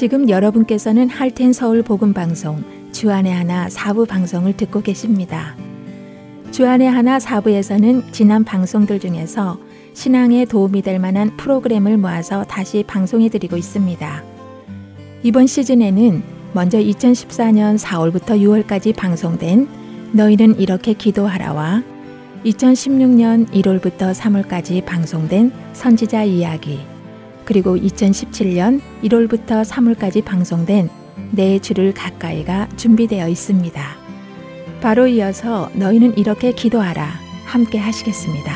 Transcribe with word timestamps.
지금 0.00 0.30
여러분께서는 0.30 1.10
할텐 1.10 1.52
서울 1.52 1.82
복음 1.82 2.14
방송 2.14 2.64
주안의 2.90 3.34
하나 3.34 3.68
사부 3.68 4.06
방송을 4.06 4.56
듣고 4.56 4.80
계십니다. 4.80 5.54
주안의 6.52 6.90
하나 6.90 7.20
사부에서는 7.20 8.04
지난 8.10 8.42
방송들 8.42 8.98
중에서 8.98 9.58
신앙에 9.92 10.46
도움이 10.46 10.80
될 10.80 10.98
만한 10.98 11.36
프로그램을 11.36 11.98
모아서 11.98 12.44
다시 12.44 12.82
방송해 12.86 13.28
드리고 13.28 13.58
있습니다. 13.58 14.24
이번 15.22 15.46
시즌에는 15.46 16.22
먼저 16.54 16.78
2014년 16.78 17.78
4월부터 17.78 18.40
6월까지 18.40 18.96
방송된 18.96 19.68
너희는 20.12 20.58
이렇게 20.58 20.94
기도하라와 20.94 21.82
2016년 22.46 23.50
1월부터 23.50 24.14
3월까지 24.14 24.82
방송된 24.82 25.52
선지자 25.74 26.24
이야기 26.24 26.89
그리고 27.50 27.76
2017년 27.76 28.80
1월부터 29.02 29.64
3월까지 29.64 30.24
방송된 30.24 30.88
내 31.32 31.58
주를 31.58 31.92
가까이가 31.92 32.68
준비되어 32.76 33.26
있습니다. 33.26 33.82
바로 34.80 35.08
이어서 35.08 35.68
너희는 35.74 36.16
이렇게 36.16 36.52
기도하라 36.52 37.10
함께 37.46 37.76
하시겠습니다. 37.76 38.54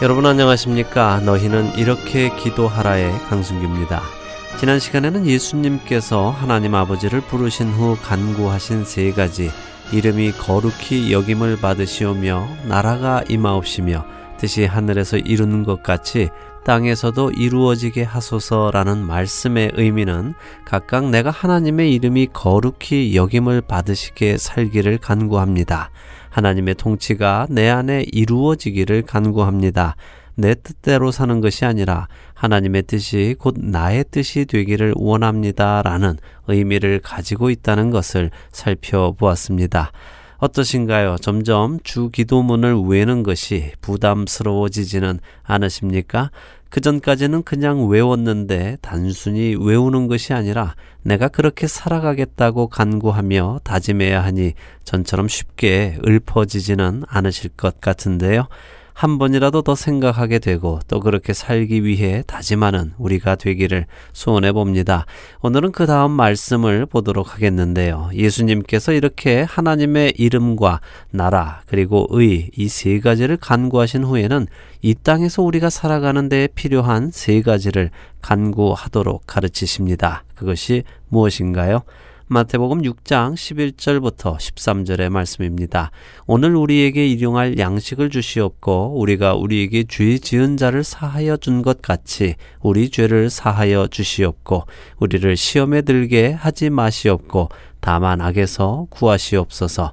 여러분 0.00 0.24
안녕하십니까? 0.24 1.20
너희는 1.20 1.76
이렇게 1.76 2.34
기도하라의 2.36 3.12
강승규입니다. 3.28 4.23
지난 4.58 4.78
시간에는 4.78 5.26
예수님께서 5.26 6.30
하나님 6.30 6.74
아버지를 6.74 7.20
부르신 7.20 7.70
후 7.72 7.98
간구하신 8.02 8.84
세 8.84 9.10
가지 9.12 9.50
이름이 9.92 10.32
거룩히 10.32 11.12
여김을 11.12 11.60
받으시오며 11.60 12.48
나라가 12.66 13.22
임하옵시며 13.28 14.06
뜻이 14.38 14.64
하늘에서 14.64 15.18
이루는 15.18 15.64
것 15.64 15.82
같이 15.82 16.28
땅에서도 16.64 17.32
이루어지게 17.32 18.04
하소서라는 18.04 19.06
말씀의 19.06 19.72
의미는 19.74 20.34
각각 20.64 21.10
내가 21.10 21.30
하나님의 21.30 21.92
이름이 21.92 22.28
거룩히 22.32 23.14
여김을 23.14 23.60
받으시게 23.62 24.38
살기를 24.38 24.98
간구합니다. 24.98 25.90
하나님의 26.30 26.76
통치가 26.76 27.46
내 27.50 27.68
안에 27.68 28.06
이루어지기를 28.10 29.02
간구합니다. 29.02 29.94
내 30.36 30.54
뜻대로 30.54 31.10
사는 31.10 31.40
것이 31.40 31.64
아니라 31.64 32.08
하나님의 32.34 32.82
뜻이 32.82 33.34
곧 33.38 33.56
나의 33.58 34.04
뜻이 34.10 34.44
되기를 34.44 34.94
원합니다. 34.96 35.82
라는 35.82 36.16
의미를 36.46 37.00
가지고 37.02 37.50
있다는 37.50 37.90
것을 37.90 38.30
살펴보았습니다. 38.52 39.92
어떠신가요? 40.38 41.16
점점 41.20 41.78
주 41.84 42.10
기도문을 42.10 42.82
외는 42.86 43.22
것이 43.22 43.72
부담스러워지지는 43.80 45.20
않으십니까? 45.42 46.30
그 46.68 46.80
전까지는 46.80 47.44
그냥 47.44 47.88
외웠는데 47.88 48.78
단순히 48.82 49.54
외우는 49.54 50.08
것이 50.08 50.32
아니라 50.32 50.74
내가 51.02 51.28
그렇게 51.28 51.68
살아가겠다고 51.68 52.66
간구하며 52.66 53.60
다짐해야 53.62 54.24
하니 54.24 54.54
전처럼 54.82 55.28
쉽게 55.28 55.98
읊어지지는 56.04 57.04
않으실 57.06 57.50
것 57.50 57.80
같은데요. 57.80 58.48
한 58.94 59.18
번이라도 59.18 59.62
더 59.62 59.74
생각하게 59.74 60.38
되고 60.38 60.78
또 60.86 61.00
그렇게 61.00 61.32
살기 61.32 61.84
위해 61.84 62.22
다짐하는 62.28 62.92
우리가 62.96 63.34
되기를 63.34 63.86
소원해 64.12 64.52
봅니다. 64.52 65.04
오늘은 65.42 65.72
그 65.72 65.84
다음 65.86 66.12
말씀을 66.12 66.86
보도록 66.86 67.34
하겠는데요. 67.34 68.10
예수님께서 68.14 68.92
이렇게 68.92 69.42
하나님의 69.42 70.14
이름과 70.16 70.80
나라 71.10 71.62
그리고 71.66 72.06
의 72.10 72.50
이 72.56 72.68
세 72.68 73.00
가지를 73.00 73.36
간구하신 73.36 74.04
후에는 74.04 74.46
이 74.80 74.94
땅에서 74.94 75.42
우리가 75.42 75.70
살아가는 75.70 76.28
데 76.28 76.48
필요한 76.54 77.10
세 77.12 77.42
가지를 77.42 77.90
간구하도록 78.22 79.24
가르치십니다. 79.26 80.22
그것이 80.36 80.84
무엇인가요? 81.08 81.82
마태복음 82.26 82.80
6장 82.82 83.34
11절부터 83.34 84.38
13절의 84.38 85.10
말씀입니다. 85.10 85.90
오늘 86.26 86.56
우리에게 86.56 87.06
일용할 87.06 87.58
양식을 87.58 88.08
주시옵고 88.08 88.98
우리가 88.98 89.34
우리에게 89.34 89.84
죄 89.86 90.16
지은 90.18 90.56
자를 90.56 90.84
사하여 90.84 91.36
준 91.36 91.60
것 91.62 91.82
같이 91.82 92.36
우리 92.60 92.88
죄를 92.90 93.28
사하여 93.28 93.88
주시옵고 93.88 94.64
우리를 94.98 95.36
시험에 95.36 95.82
들게 95.82 96.32
하지 96.32 96.70
마시옵고 96.70 97.50
다만 97.80 98.22
악에서 98.22 98.86
구하시옵소서. 98.88 99.92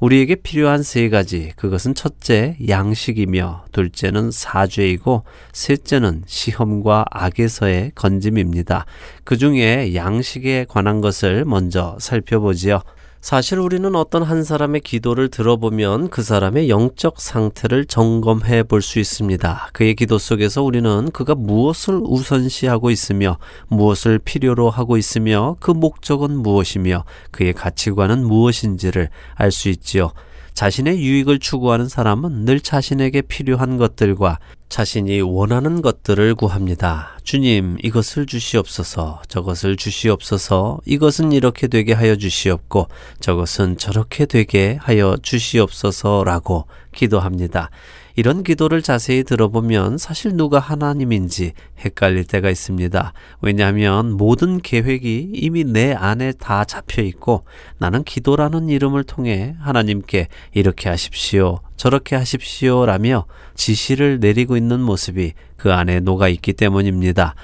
우리에게 0.00 0.34
필요한 0.36 0.82
세 0.82 1.08
가지, 1.08 1.52
그것은 1.56 1.94
첫째, 1.94 2.56
양식이며, 2.68 3.64
둘째는 3.72 4.30
사죄이고, 4.30 5.24
셋째는 5.52 6.24
시험과 6.26 7.06
악에서의 7.10 7.92
건짐입니다. 7.94 8.84
그 9.24 9.38
중에 9.38 9.94
양식에 9.94 10.66
관한 10.68 11.00
것을 11.00 11.44
먼저 11.46 11.96
살펴보지요. 11.98 12.82
사실 13.20 13.58
우리는 13.58 13.96
어떤 13.96 14.22
한 14.22 14.44
사람의 14.44 14.82
기도를 14.82 15.28
들어보면 15.30 16.10
그 16.10 16.22
사람의 16.22 16.68
영적 16.68 17.20
상태를 17.20 17.86
점검해 17.86 18.64
볼 18.64 18.82
수 18.82 19.00
있습니다. 19.00 19.70
그의 19.72 19.96
기도 19.96 20.18
속에서 20.18 20.62
우리는 20.62 21.10
그가 21.10 21.34
무엇을 21.34 22.00
우선시하고 22.04 22.90
있으며 22.90 23.38
무엇을 23.68 24.20
필요로 24.20 24.70
하고 24.70 24.96
있으며 24.96 25.56
그 25.58 25.72
목적은 25.72 26.36
무엇이며 26.36 27.04
그의 27.32 27.52
가치관은 27.52 28.24
무엇인지를 28.24 29.08
알 29.34 29.50
수 29.50 29.70
있지요. 29.70 30.12
자신의 30.56 31.04
유익을 31.04 31.38
추구하는 31.38 31.86
사람은 31.86 32.46
늘 32.46 32.60
자신에게 32.60 33.20
필요한 33.20 33.76
것들과 33.76 34.38
자신이 34.70 35.20
원하는 35.20 35.82
것들을 35.82 36.34
구합니다. 36.34 37.18
주님, 37.22 37.76
이것을 37.82 38.24
주시옵소서, 38.24 39.20
저것을 39.28 39.76
주시옵소서, 39.76 40.80
이것은 40.86 41.32
이렇게 41.32 41.68
되게 41.68 41.92
하여 41.92 42.16
주시옵고, 42.16 42.88
저것은 43.20 43.76
저렇게 43.76 44.24
되게 44.24 44.78
하여 44.80 45.18
주시옵소서라고 45.20 46.64
기도합니다. 46.94 47.68
이런 48.16 48.42
기도를 48.42 48.80
자세히 48.80 49.24
들어보면 49.24 49.98
사실 49.98 50.36
누가 50.36 50.58
하나님인지 50.58 51.52
헷갈릴 51.84 52.24
때가 52.24 52.48
있습니다. 52.48 53.12
왜냐하면 53.42 54.12
모든 54.12 54.60
계획이 54.62 55.32
이미 55.34 55.64
내 55.64 55.92
안에 55.92 56.32
다 56.32 56.64
잡혀 56.64 57.02
있고 57.02 57.44
나는 57.76 58.04
기도라는 58.04 58.70
이름을 58.70 59.04
통해 59.04 59.54
하나님께 59.60 60.28
이렇게 60.54 60.88
하십시오. 60.88 61.60
저렇게 61.76 62.16
하십시오. 62.16 62.86
라며 62.86 63.26
지시를 63.54 64.18
내리고 64.18 64.56
있는 64.56 64.80
모습이 64.80 65.34
그 65.58 65.74
안에 65.74 66.00
녹아 66.00 66.28
있기 66.28 66.54
때문입니다. 66.54 67.34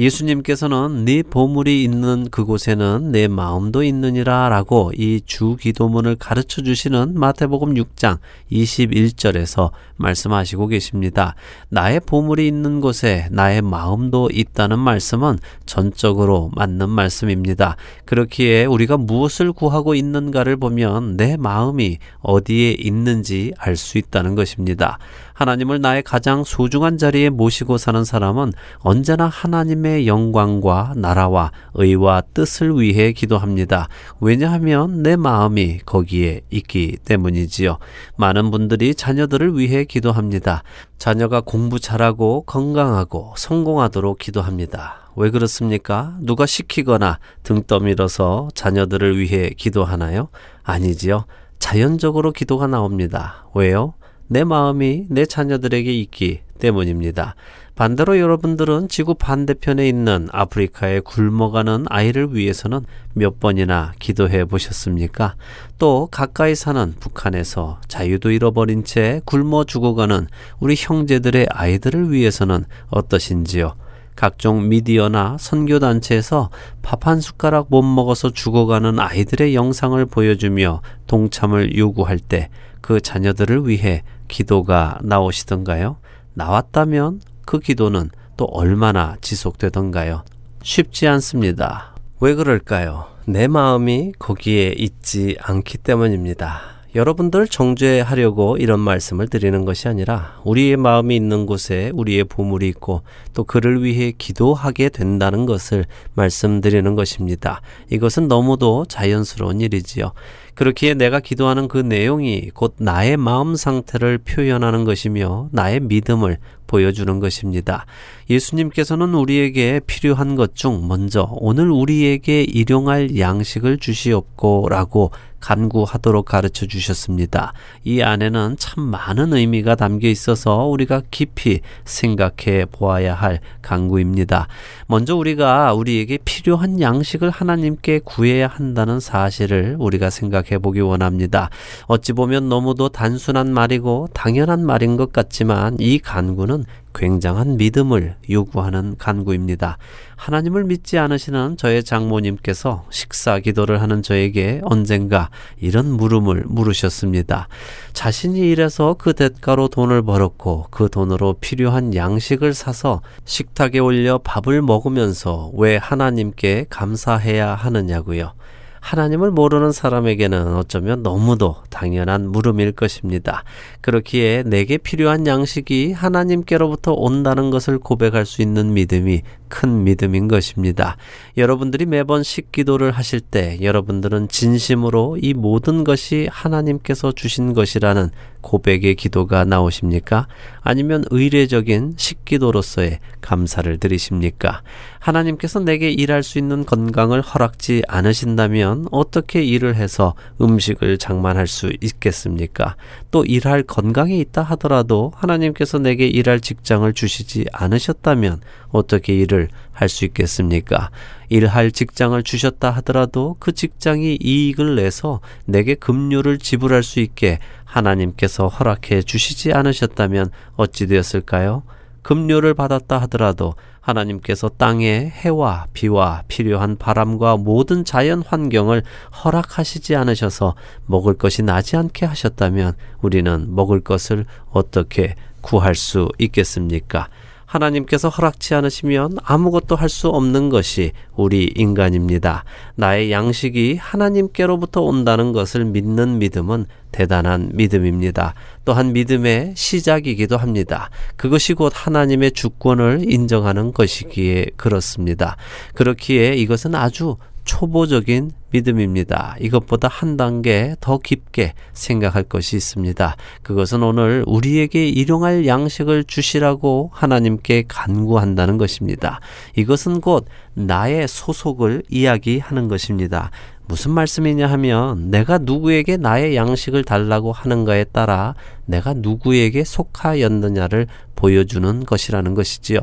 예수님께서는 0.00 1.04
네 1.04 1.22
보물이 1.22 1.84
있는 1.84 2.30
그곳에는 2.30 3.12
내 3.12 3.28
마음도 3.28 3.82
있느니라 3.82 4.48
라고 4.48 4.90
이 4.96 5.20
주 5.26 5.56
기도문을 5.60 6.16
가르쳐 6.16 6.62
주시는 6.62 7.14
마태복음 7.14 7.74
6장 7.74 8.18
21절에서 8.50 9.70
말씀하시고 9.96 10.66
계십니다. 10.68 11.34
나의 11.68 12.00
보물이 12.00 12.46
있는 12.48 12.80
곳에 12.80 13.28
나의 13.30 13.62
마음도 13.62 14.28
있다는 14.32 14.78
말씀은 14.78 15.38
전적으로 15.66 16.50
맞는 16.56 16.88
말씀입니다. 16.88 17.76
그렇기에 18.06 18.64
우리가 18.64 18.96
무엇을 18.96 19.52
구하고 19.52 19.94
있는가를 19.94 20.56
보면 20.56 21.16
내 21.16 21.36
마음이 21.36 21.98
어디에 22.20 22.72
있는지 22.78 23.52
알 23.58 23.76
수 23.76 23.98
있다는 23.98 24.34
것입니다. 24.34 24.98
하나님을 25.40 25.80
나의 25.80 26.02
가장 26.02 26.44
소중한 26.44 26.98
자리에 26.98 27.30
모시고 27.30 27.78
사는 27.78 28.04
사람은 28.04 28.52
언제나 28.80 29.26
하나님의 29.26 30.06
영광과 30.06 30.92
나라와 30.96 31.50
의와 31.72 32.20
뜻을 32.34 32.78
위해 32.78 33.12
기도합니다. 33.12 33.88
왜냐하면 34.20 35.02
내 35.02 35.16
마음이 35.16 35.78
거기에 35.86 36.42
있기 36.50 36.98
때문이지요. 37.06 37.78
많은 38.16 38.50
분들이 38.50 38.94
자녀들을 38.94 39.58
위해 39.58 39.84
기도합니다. 39.84 40.62
자녀가 40.98 41.40
공부 41.40 41.80
잘하고 41.80 42.42
건강하고 42.42 43.32
성공하도록 43.38 44.18
기도합니다. 44.18 45.10
왜 45.16 45.30
그렇습니까? 45.30 46.18
누가 46.20 46.44
시키거나 46.44 47.18
등 47.44 47.62
떠밀어서 47.62 48.48
자녀들을 48.54 49.18
위해 49.18 49.48
기도하나요? 49.56 50.28
아니지요. 50.64 51.24
자연적으로 51.58 52.32
기도가 52.32 52.66
나옵니다. 52.66 53.46
왜요? 53.54 53.94
내 54.32 54.44
마음이 54.44 55.06
내 55.08 55.26
자녀들에게 55.26 55.92
있기 55.92 56.42
때문입니다. 56.60 57.34
반대로 57.74 58.20
여러분들은 58.20 58.86
지구 58.86 59.14
반대편에 59.14 59.88
있는 59.88 60.28
아프리카에 60.30 61.00
굶어가는 61.00 61.86
아이를 61.88 62.32
위해서는 62.32 62.82
몇 63.12 63.40
번이나 63.40 63.92
기도해 63.98 64.44
보셨습니까? 64.44 65.34
또 65.78 66.06
가까이 66.12 66.54
사는 66.54 66.94
북한에서 67.00 67.80
자유도 67.88 68.30
잃어버린 68.30 68.84
채 68.84 69.20
굶어 69.24 69.64
죽어가는 69.64 70.28
우리 70.60 70.76
형제들의 70.78 71.48
아이들을 71.50 72.12
위해서는 72.12 72.66
어떠신지요? 72.90 73.74
각종 74.14 74.68
미디어나 74.68 75.38
선교단체에서 75.40 76.50
밥 76.82 77.08
한 77.08 77.20
숟가락 77.20 77.66
못 77.70 77.82
먹어서 77.82 78.30
죽어가는 78.30 79.00
아이들의 79.00 79.56
영상을 79.56 80.06
보여주며 80.06 80.82
동참을 81.08 81.76
요구할 81.76 82.20
때 82.20 82.48
그 82.80 83.00
자녀들을 83.00 83.68
위해 83.68 84.02
기도가 84.30 84.98
나오시던가요? 85.02 85.96
나왔다면 86.34 87.20
그 87.44 87.58
기도는 87.58 88.10
또 88.36 88.46
얼마나 88.46 89.16
지속되던가요? 89.20 90.24
쉽지 90.62 91.06
않습니다. 91.08 91.94
왜 92.20 92.34
그럴까요? 92.34 93.06
내 93.26 93.48
마음이 93.48 94.12
거기에 94.18 94.74
있지 94.76 95.36
않기 95.40 95.78
때문입니다. 95.78 96.79
여러분들 96.94 97.46
정죄하려고 97.46 98.56
이런 98.56 98.80
말씀을 98.80 99.28
드리는 99.28 99.64
것이 99.64 99.86
아니라 99.86 100.40
우리의 100.44 100.76
마음이 100.76 101.14
있는 101.14 101.46
곳에 101.46 101.92
우리의 101.94 102.24
보물이 102.24 102.66
있고 102.68 103.02
또 103.32 103.44
그를 103.44 103.84
위해 103.84 104.12
기도하게 104.16 104.88
된다는 104.88 105.46
것을 105.46 105.84
말씀드리는 106.14 106.94
것입니다. 106.96 107.60
이것은 107.90 108.26
너무도 108.26 108.86
자연스러운 108.86 109.60
일이지요. 109.60 110.12
그렇기에 110.54 110.94
내가 110.94 111.20
기도하는 111.20 111.68
그 111.68 111.78
내용이 111.78 112.50
곧 112.52 112.74
나의 112.78 113.16
마음 113.16 113.54
상태를 113.54 114.18
표현하는 114.18 114.84
것이며 114.84 115.48
나의 115.52 115.80
믿음을 115.80 116.38
보여주는 116.66 117.18
것입니다. 117.18 117.86
예수님께서는 118.28 119.14
우리에게 119.14 119.80
필요한 119.86 120.36
것 120.36 120.50
중 120.54 120.88
먼저 120.88 121.28
오늘 121.36 121.70
우리에게 121.70 122.42
일용할 122.42 123.18
양식을 123.18 123.78
주시옵고 123.78 124.68
라고 124.68 125.10
간구하도록 125.40 126.24
가르쳐 126.24 126.66
주셨습니다. 126.66 127.52
이 127.84 128.02
안에는 128.02 128.56
참 128.58 128.84
많은 128.84 129.32
의미가 129.32 129.74
담겨 129.74 130.08
있어서 130.08 130.66
우리가 130.66 131.02
깊이 131.10 131.60
생각해 131.84 132.66
보아야 132.70 133.14
할 133.14 133.40
간구입니다. 133.62 134.48
먼저 134.86 135.16
우리가 135.16 135.74
우리에게 135.74 136.18
필요한 136.24 136.80
양식을 136.80 137.30
하나님께 137.30 138.00
구해야 138.04 138.46
한다는 138.46 139.00
사실을 139.00 139.76
우리가 139.78 140.10
생각해 140.10 140.58
보기 140.58 140.80
원합니다. 140.80 141.50
어찌 141.86 142.12
보면 142.12 142.48
너무도 142.48 142.90
단순한 142.90 143.52
말이고 143.52 144.08
당연한 144.12 144.64
말인 144.64 144.96
것 144.96 145.12
같지만 145.12 145.76
이 145.80 145.98
간구는 145.98 146.64
굉장한 146.94 147.56
믿음을 147.56 148.16
요구하는 148.28 148.96
간구입니다. 148.98 149.78
하나님을 150.16 150.64
믿지 150.64 150.98
않으시는 150.98 151.56
저의 151.56 151.82
장모님께서 151.82 152.84
식사 152.90 153.38
기도를 153.38 153.80
하는 153.80 154.02
저에게 154.02 154.60
언젠가 154.64 155.30
이런 155.58 155.90
물음을 155.90 156.44
물으셨습니다. 156.46 157.48
자신이 157.92 158.38
일해서 158.50 158.96
그 158.98 159.14
대가로 159.14 159.68
돈을 159.68 160.02
벌었고 160.02 160.66
그 160.70 160.88
돈으로 160.90 161.36
필요한 161.40 161.94
양식을 161.94 162.52
사서 162.52 163.00
식탁에 163.24 163.78
올려 163.78 164.18
밥을 164.18 164.60
먹으면서 164.62 165.50
왜 165.54 165.76
하나님께 165.76 166.66
감사해야 166.68 167.54
하느냐고요. 167.54 168.34
하나님을 168.80 169.30
모르는 169.30 169.72
사람에게는 169.72 170.56
어쩌면 170.56 171.02
너무도 171.02 171.56
당연한 171.70 172.28
물음일 172.28 172.72
것입니다. 172.72 173.44
그렇기에 173.80 174.42
내게 174.44 174.78
필요한 174.78 175.26
양식이 175.26 175.92
하나님께로부터 175.92 176.92
온다는 176.92 177.50
것을 177.50 177.78
고백할 177.78 178.26
수 178.26 178.42
있는 178.42 178.72
믿음이 178.72 179.22
큰 179.50 179.84
믿음인 179.84 180.28
것입니다. 180.28 180.96
여러분들이 181.36 181.84
매번 181.84 182.22
식기도를 182.22 182.92
하실 182.92 183.20
때 183.20 183.58
여러분들은 183.60 184.28
진심으로 184.28 185.18
이 185.20 185.34
모든 185.34 185.84
것이 185.84 186.28
하나님께서 186.30 187.12
주신 187.12 187.52
것이라는 187.52 188.08
고백의 188.40 188.94
기도가 188.94 189.44
나오십니까? 189.44 190.26
아니면 190.62 191.04
의례적인 191.10 191.94
식기도로서의 191.96 192.98
감사를 193.20 193.76
드리십니까? 193.78 194.62
하나님께서 194.98 195.60
내게 195.60 195.90
일할 195.90 196.22
수 196.22 196.38
있는 196.38 196.64
건강을 196.64 197.20
허락지 197.20 197.82
않으신다면 197.88 198.86
어떻게 198.90 199.42
일을 199.42 199.74
해서 199.74 200.14
음식을 200.40 200.98
장만할 200.98 201.46
수 201.46 201.70
있겠습니까? 201.80 202.76
또 203.10 203.24
일할 203.24 203.62
건강이 203.62 204.18
있다 204.20 204.42
하더라도 204.42 205.12
하나님께서 205.16 205.78
내게 205.78 206.06
일할 206.06 206.40
직장을 206.40 206.90
주시지 206.92 207.46
않으셨다면 207.52 208.40
어떻게 208.70 209.14
일을 209.14 209.48
할 209.72 209.88
수 209.88 210.04
있겠습니까? 210.06 210.90
일할 211.28 211.70
직장을 211.72 212.22
주셨다 212.22 212.70
하더라도 212.70 213.36
그 213.38 213.52
직장이 213.52 214.18
이익을 214.20 214.76
내서 214.76 215.20
내게 215.44 215.74
급료를 215.74 216.38
지불할 216.38 216.82
수 216.82 217.00
있게 217.00 217.38
하나님께서 217.64 218.48
허락해 218.48 219.02
주시지 219.02 219.52
않으셨다면 219.52 220.30
어찌 220.56 220.86
되었을까요? 220.86 221.62
급료를 222.02 222.54
받았다 222.54 222.98
하더라도 223.02 223.54
하나님께서 223.80 224.48
땅에 224.48 225.12
해와 225.14 225.66
비와 225.72 226.22
필요한 226.28 226.76
바람과 226.76 227.36
모든 227.36 227.84
자연 227.84 228.22
환경을 228.22 228.82
허락하시지 229.24 229.96
않으셔서 229.96 230.54
먹을 230.86 231.14
것이 231.14 231.42
나지 231.42 231.76
않게 231.76 232.06
하셨다면 232.06 232.74
우리는 233.00 233.54
먹을 233.54 233.80
것을 233.80 234.24
어떻게 234.50 235.14
구할 235.40 235.74
수 235.74 236.08
있겠습니까? 236.18 237.08
하나님께서 237.50 238.08
허락치 238.08 238.54
않으시면 238.54 239.18
아무것도 239.22 239.76
할 239.76 239.90
수 239.90 240.08
없는 240.08 240.50
것이 240.50 240.92
우리 241.16 241.52
인간입니다. 241.56 242.44
나의 242.76 243.10
양식이 243.10 243.74
하나님께로부터 243.74 244.82
온다는 244.82 245.32
것을 245.32 245.64
믿는 245.64 246.18
믿음은 246.20 246.66
대단한 246.92 247.50
믿음입니다. 247.54 248.34
또한 248.64 248.92
믿음의 248.92 249.54
시작이기도 249.56 250.36
합니다. 250.36 250.90
그것이 251.16 251.54
곧 251.54 251.72
하나님의 251.74 252.32
주권을 252.32 253.10
인정하는 253.10 253.72
것이기에 253.72 254.50
그렇습니다. 254.56 255.36
그렇기에 255.74 256.34
이것은 256.34 256.76
아주 256.76 257.16
초보적인 257.44 258.32
믿음입니다. 258.50 259.36
이것보다 259.40 259.88
한 259.88 260.16
단계 260.16 260.74
더 260.80 260.98
깊게 260.98 261.54
생각할 261.72 262.24
것이 262.24 262.56
있습니다. 262.56 263.16
그것은 263.42 263.82
오늘 263.82 264.24
우리에게 264.26 264.88
일용할 264.88 265.46
양식을 265.46 266.04
주시라고 266.04 266.90
하나님께 266.92 267.64
간구한다는 267.68 268.58
것입니다. 268.58 269.20
이것은 269.56 270.00
곧 270.00 270.26
나의 270.54 271.06
소속을 271.08 271.84
이야기하는 271.88 272.68
것입니다. 272.68 273.30
무슨 273.70 273.92
말씀이냐 273.92 274.48
하면 274.48 275.10
내가 275.12 275.38
누구에게 275.38 275.96
나의 275.96 276.34
양식을 276.34 276.82
달라고 276.82 277.30
하는가에 277.30 277.84
따라 277.84 278.34
내가 278.66 278.94
누구에게 278.94 279.62
속하였느냐를 279.62 280.88
보여주는 281.14 281.84
것이라는 281.84 282.34
것이지요. 282.34 282.80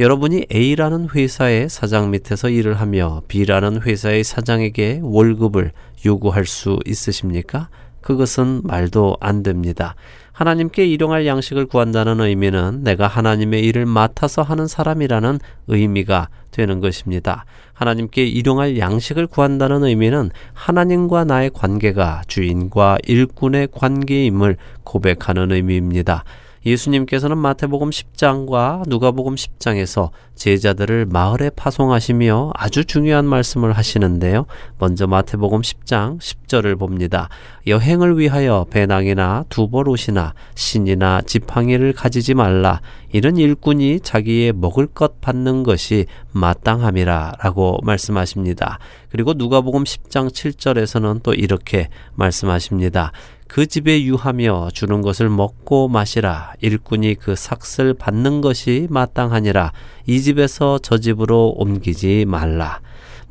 여러분이 0.00 0.46
A라는 0.50 1.08
회사의 1.14 1.68
사장 1.68 2.10
밑에서 2.10 2.48
일을 2.48 2.80
하며 2.80 3.20
B라는 3.28 3.82
회사의 3.82 4.24
사장에게 4.24 5.00
월급을 5.02 5.72
요구할 6.06 6.46
수 6.46 6.78
있으십니까? 6.86 7.68
그것은 8.00 8.62
말도 8.64 9.18
안 9.20 9.42
됩니다. 9.42 9.94
하나님께 10.32 10.86
일용할 10.86 11.26
양식을 11.26 11.66
구한다는 11.66 12.18
의미는 12.18 12.82
내가 12.82 13.06
하나님의 13.08 13.62
일을 13.66 13.84
맡아서 13.84 14.40
하는 14.40 14.66
사람이라는 14.66 15.38
의미가 15.66 16.30
되는 16.50 16.80
것입니다. 16.80 17.44
하나님께 17.74 18.24
일용할 18.24 18.78
양식을 18.78 19.26
구한다는 19.26 19.84
의미는 19.84 20.30
하나님과 20.54 21.24
나의 21.24 21.50
관계가 21.50 22.22
주인과 22.26 22.96
일꾼의 23.06 23.68
관계임을 23.70 24.56
고백하는 24.82 25.52
의미입니다. 25.52 26.24
예수님께서는 26.64 27.38
마태복음 27.38 27.90
10장과 27.90 28.82
누가복음 28.86 29.34
10장에서 29.34 30.10
제자들을 30.34 31.06
마을에 31.06 31.50
파송하시며 31.50 32.52
아주 32.54 32.84
중요한 32.84 33.24
말씀을 33.24 33.72
하시는데요. 33.72 34.46
먼저 34.78 35.06
마태복음 35.06 35.62
10장 35.62 36.18
10절을 36.18 36.78
봅니다. 36.78 37.28
여행을 37.66 38.18
위하여 38.18 38.66
배낭이나 38.70 39.44
두벌옷이나 39.48 40.34
신이나 40.54 41.22
지팡이를 41.22 41.92
가지지 41.92 42.34
말라. 42.34 42.80
이런 43.12 43.36
일꾼이 43.36 44.00
자기의 44.00 44.52
먹을 44.52 44.86
것 44.86 45.20
받는 45.20 45.62
것이 45.62 46.06
마땅함이라 46.32 47.36
라고 47.42 47.78
말씀하십니다. 47.82 48.78
그리고 49.10 49.34
누가복음 49.34 49.84
10장 49.84 50.30
7절에서는 50.30 51.22
또 51.22 51.34
이렇게 51.34 51.88
말씀하십니다. 52.14 53.12
그 53.50 53.66
집에 53.66 54.04
유하며 54.04 54.68
주는 54.74 55.00
것을 55.00 55.28
먹고 55.28 55.88
마시라. 55.88 56.52
일꾼이 56.60 57.16
그 57.16 57.34
삭슬 57.34 57.94
받는 57.94 58.42
것이 58.42 58.86
마땅하니라. 58.90 59.72
이 60.06 60.20
집에서 60.20 60.78
저 60.78 60.98
집으로 60.98 61.54
옮기지 61.56 62.26
말라. 62.28 62.80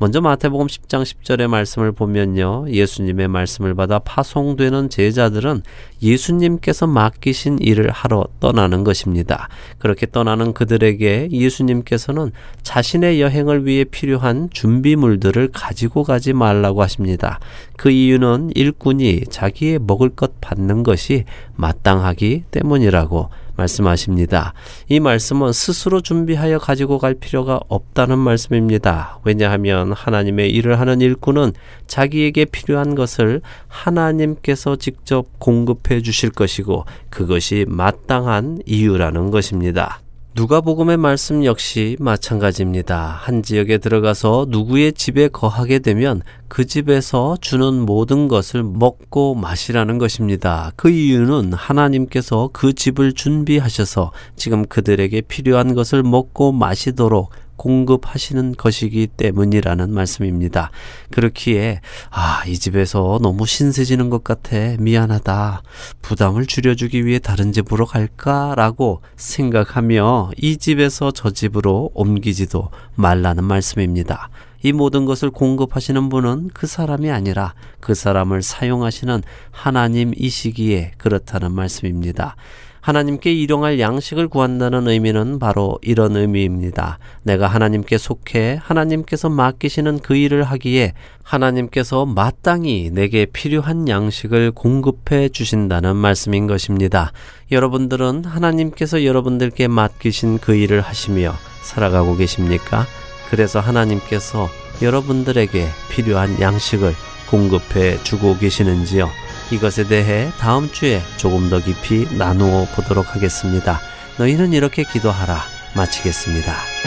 먼저 0.01 0.21
마태복음 0.21 0.67
10장 0.67 1.03
10절의 1.03 1.47
말씀을 1.47 1.91
보면요. 1.91 2.67
예수님의 2.69 3.27
말씀을 3.27 3.75
받아 3.75 3.99
파송되는 3.99 4.89
제자들은 4.89 5.61
예수님께서 6.01 6.87
맡기신 6.87 7.59
일을 7.59 7.89
하러 7.91 8.25
떠나는 8.39 8.85
것입니다. 8.85 9.49
그렇게 9.77 10.09
떠나는 10.09 10.53
그들에게 10.53 11.27
예수님께서는 11.33 12.31
자신의 12.63 13.19
여행을 13.19 13.65
위해 13.65 13.83
필요한 13.83 14.49
준비물들을 14.53 15.49
가지고 15.51 16.05
가지 16.05 16.31
말라고 16.31 16.81
하십니다. 16.81 17.41
그 17.75 17.91
이유는 17.91 18.51
일꾼이 18.55 19.25
자기의 19.29 19.79
먹을 19.79 20.07
것 20.07 20.39
받는 20.39 20.83
것이 20.83 21.25
마땅하기 21.55 22.45
때문이라고 22.51 23.29
말씀하십니다. 23.59 24.53
이 24.87 24.99
말씀은 24.99 25.51
스스로 25.53 26.01
준비하여 26.01 26.59
가지고 26.59 26.97
갈 26.97 27.13
필요가 27.13 27.59
없다는 27.67 28.17
말씀입니다. 28.17 29.19
왜냐하면 29.23 29.93
하나님의 29.93 30.51
일을 30.51 30.79
하는 30.79 31.01
일꾼은 31.01 31.53
자기에게 31.87 32.45
필요한 32.45 32.95
것을 32.95 33.41
하나님께서 33.67 34.75
직접 34.75 35.27
공급해 35.39 36.01
주실 36.01 36.31
것이고 36.31 36.85
그것이 37.09 37.65
마땅한 37.67 38.63
이유라는 38.65 39.31
것입니다. 39.31 40.01
누가복음의 40.35 40.97
말씀 40.97 41.43
역시 41.43 41.97
마찬가지입니다. 41.99 43.17
한 43.19 43.41
지역에 43.41 43.79
들어가서 43.79 44.45
누구의 44.49 44.93
집에 44.93 45.27
거하게 45.27 45.79
되면 45.79 46.21
그 46.47 46.65
집에서 46.65 47.35
주는 47.41 47.81
모든 47.81 48.27
것을 48.27 48.63
먹고 48.63 49.33
마시라는 49.33 49.97
것입니다. 49.97 50.71
그 50.75 50.89
이유는 50.91 51.53
하나님께서 51.53 52.51
그 52.53 52.73
집을 52.73 53.13
준비하셔서 53.13 54.11
지금 54.35 54.65
그들에게 54.67 55.21
필요한 55.21 55.73
것을 55.73 56.03
먹고 56.03 56.51
마시도록 56.51 57.31
공급하시는 57.59 58.55
것이기 58.55 59.07
때문이라는 59.07 59.91
말씀입니다. 59.91 60.71
그렇기에 61.11 61.81
아, 62.09 62.43
이 62.47 62.57
집에서 62.57 63.19
너무 63.21 63.45
신세지는 63.45 64.09
것 64.09 64.23
같아. 64.23 64.55
미안하다. 64.79 65.61
부담을 66.01 66.45
줄여주기 66.45 67.05
위해 67.05 67.19
다른 67.19 67.51
집으로 67.51 67.85
갈까라고 67.85 69.01
생각하며 69.17 70.31
이 70.37 70.57
집에서 70.57 71.11
저 71.11 71.29
집으로 71.29 71.91
옮기지도 71.93 72.69
말라는 72.95 73.43
말씀입니다. 73.43 74.29
이 74.61 74.73
모든 74.73 75.05
것을 75.05 75.29
공급하시는 75.29 76.09
분은 76.09 76.49
그 76.53 76.67
사람이 76.67 77.09
아니라 77.09 77.53
그 77.79 77.93
사람을 77.93 78.41
사용하시는 78.41 79.21
하나님이시기에 79.51 80.93
그렇다는 80.97 81.53
말씀입니다. 81.53 82.35
하나님께 82.81 83.33
일용할 83.33 83.79
양식을 83.79 84.27
구한다는 84.27 84.87
의미는 84.87 85.39
바로 85.39 85.77
이런 85.81 86.15
의미입니다. 86.15 86.99
내가 87.23 87.47
하나님께 87.47 87.97
속해 87.97 88.59
하나님께서 88.61 89.29
맡기시는 89.29 89.99
그 89.99 90.15
일을 90.15 90.43
하기에 90.43 90.93
하나님께서 91.23 92.05
마땅히 92.05 92.89
내게 92.91 93.25
필요한 93.25 93.87
양식을 93.87 94.51
공급해 94.51 95.29
주신다는 95.29 95.95
말씀인 95.95 96.47
것입니다. 96.47 97.11
여러분들은 97.51 98.25
하나님께서 98.25 99.03
여러분들께 99.03 99.67
맡기신 99.67 100.39
그 100.39 100.55
일을 100.55 100.81
하시며 100.81 101.33
살아가고 101.61 102.15
계십니까? 102.15 102.85
그래서 103.29 103.59
하나님께서 103.59 104.49
여러분들에게 104.81 105.67
필요한 105.91 106.39
양식을 106.41 106.93
공급해 107.29 108.01
주고 108.03 108.37
계시는지요? 108.37 109.09
이것에 109.51 109.87
대해 109.87 110.31
다음 110.39 110.71
주에 110.71 111.01
조금 111.17 111.49
더 111.49 111.59
깊이 111.59 112.07
나누어 112.17 112.65
보도록 112.75 113.15
하겠습니다. 113.15 113.79
너희는 114.17 114.53
이렇게 114.53 114.83
기도하라. 114.83 115.41
마치겠습니다. 115.75 116.78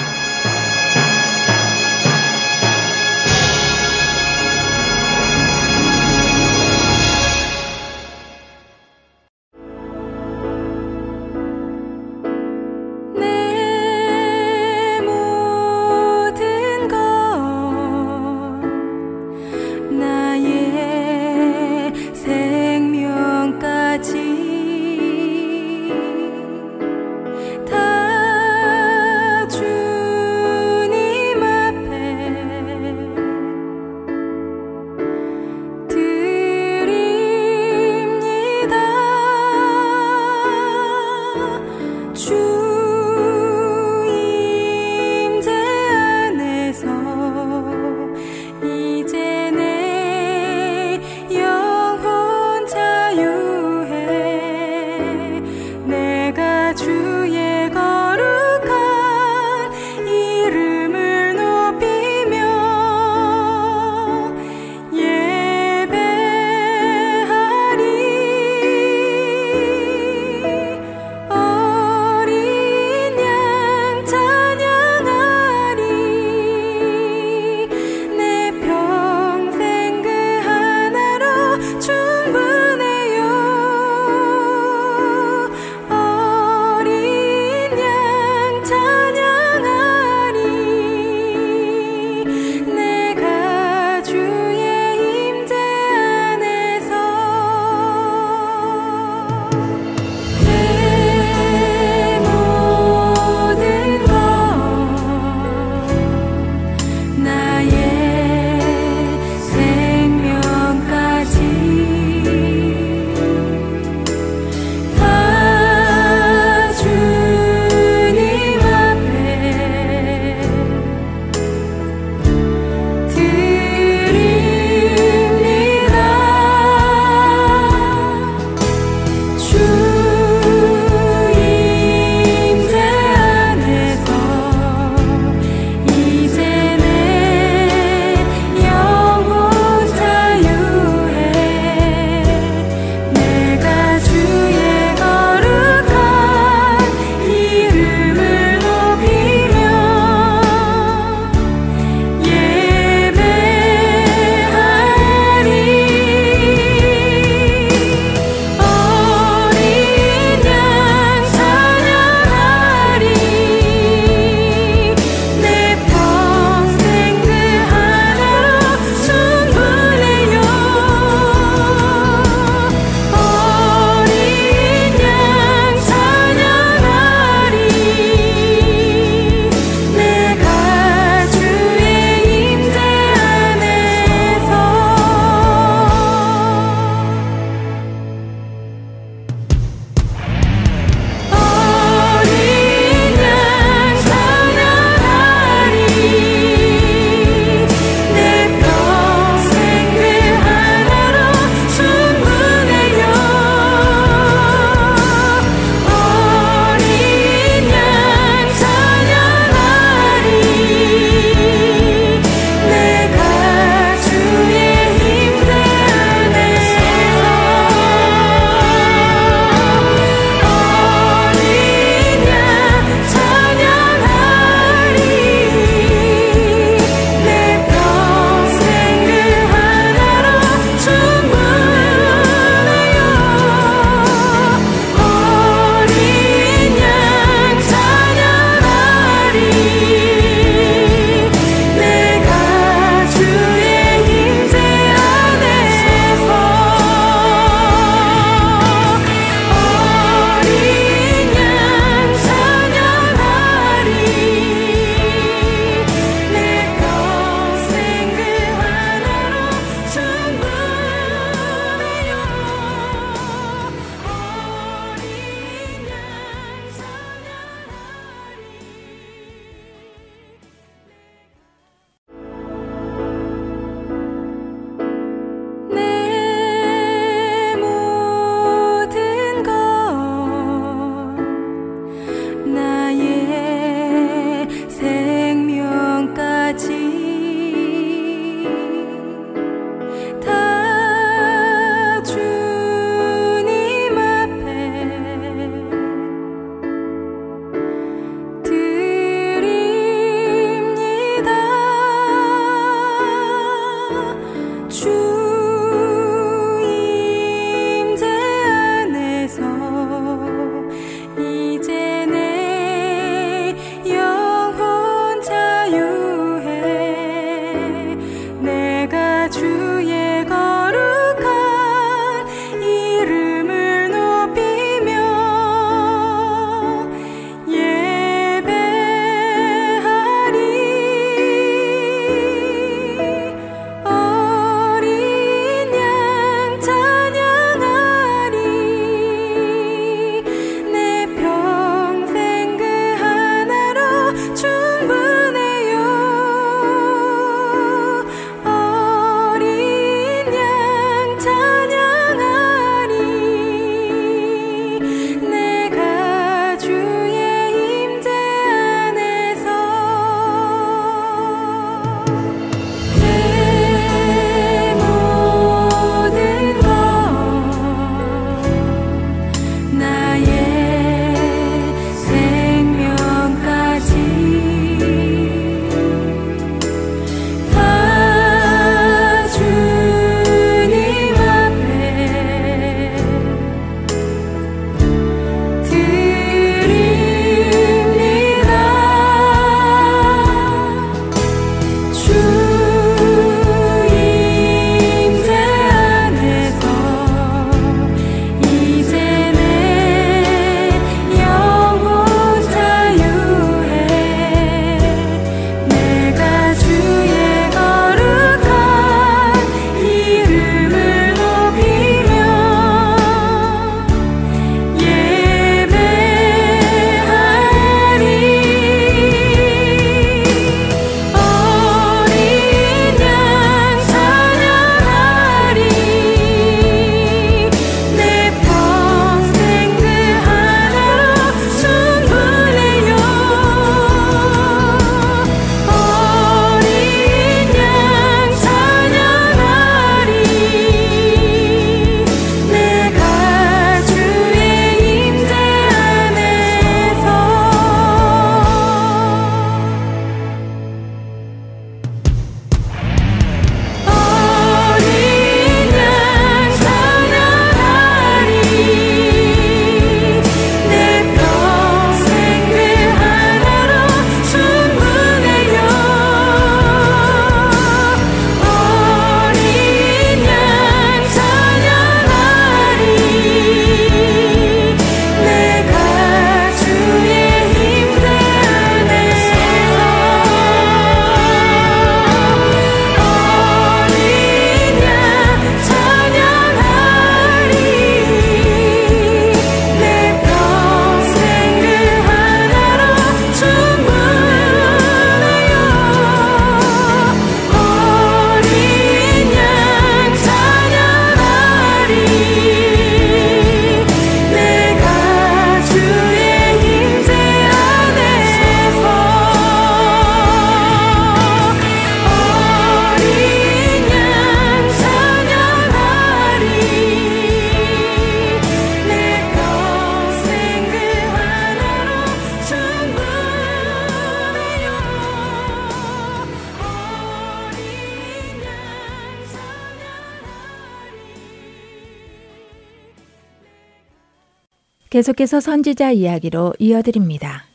계속해서 535.03 535.41
선지자 535.41 535.91
이야기로 535.91 536.55
이어드립니다. 536.61 537.52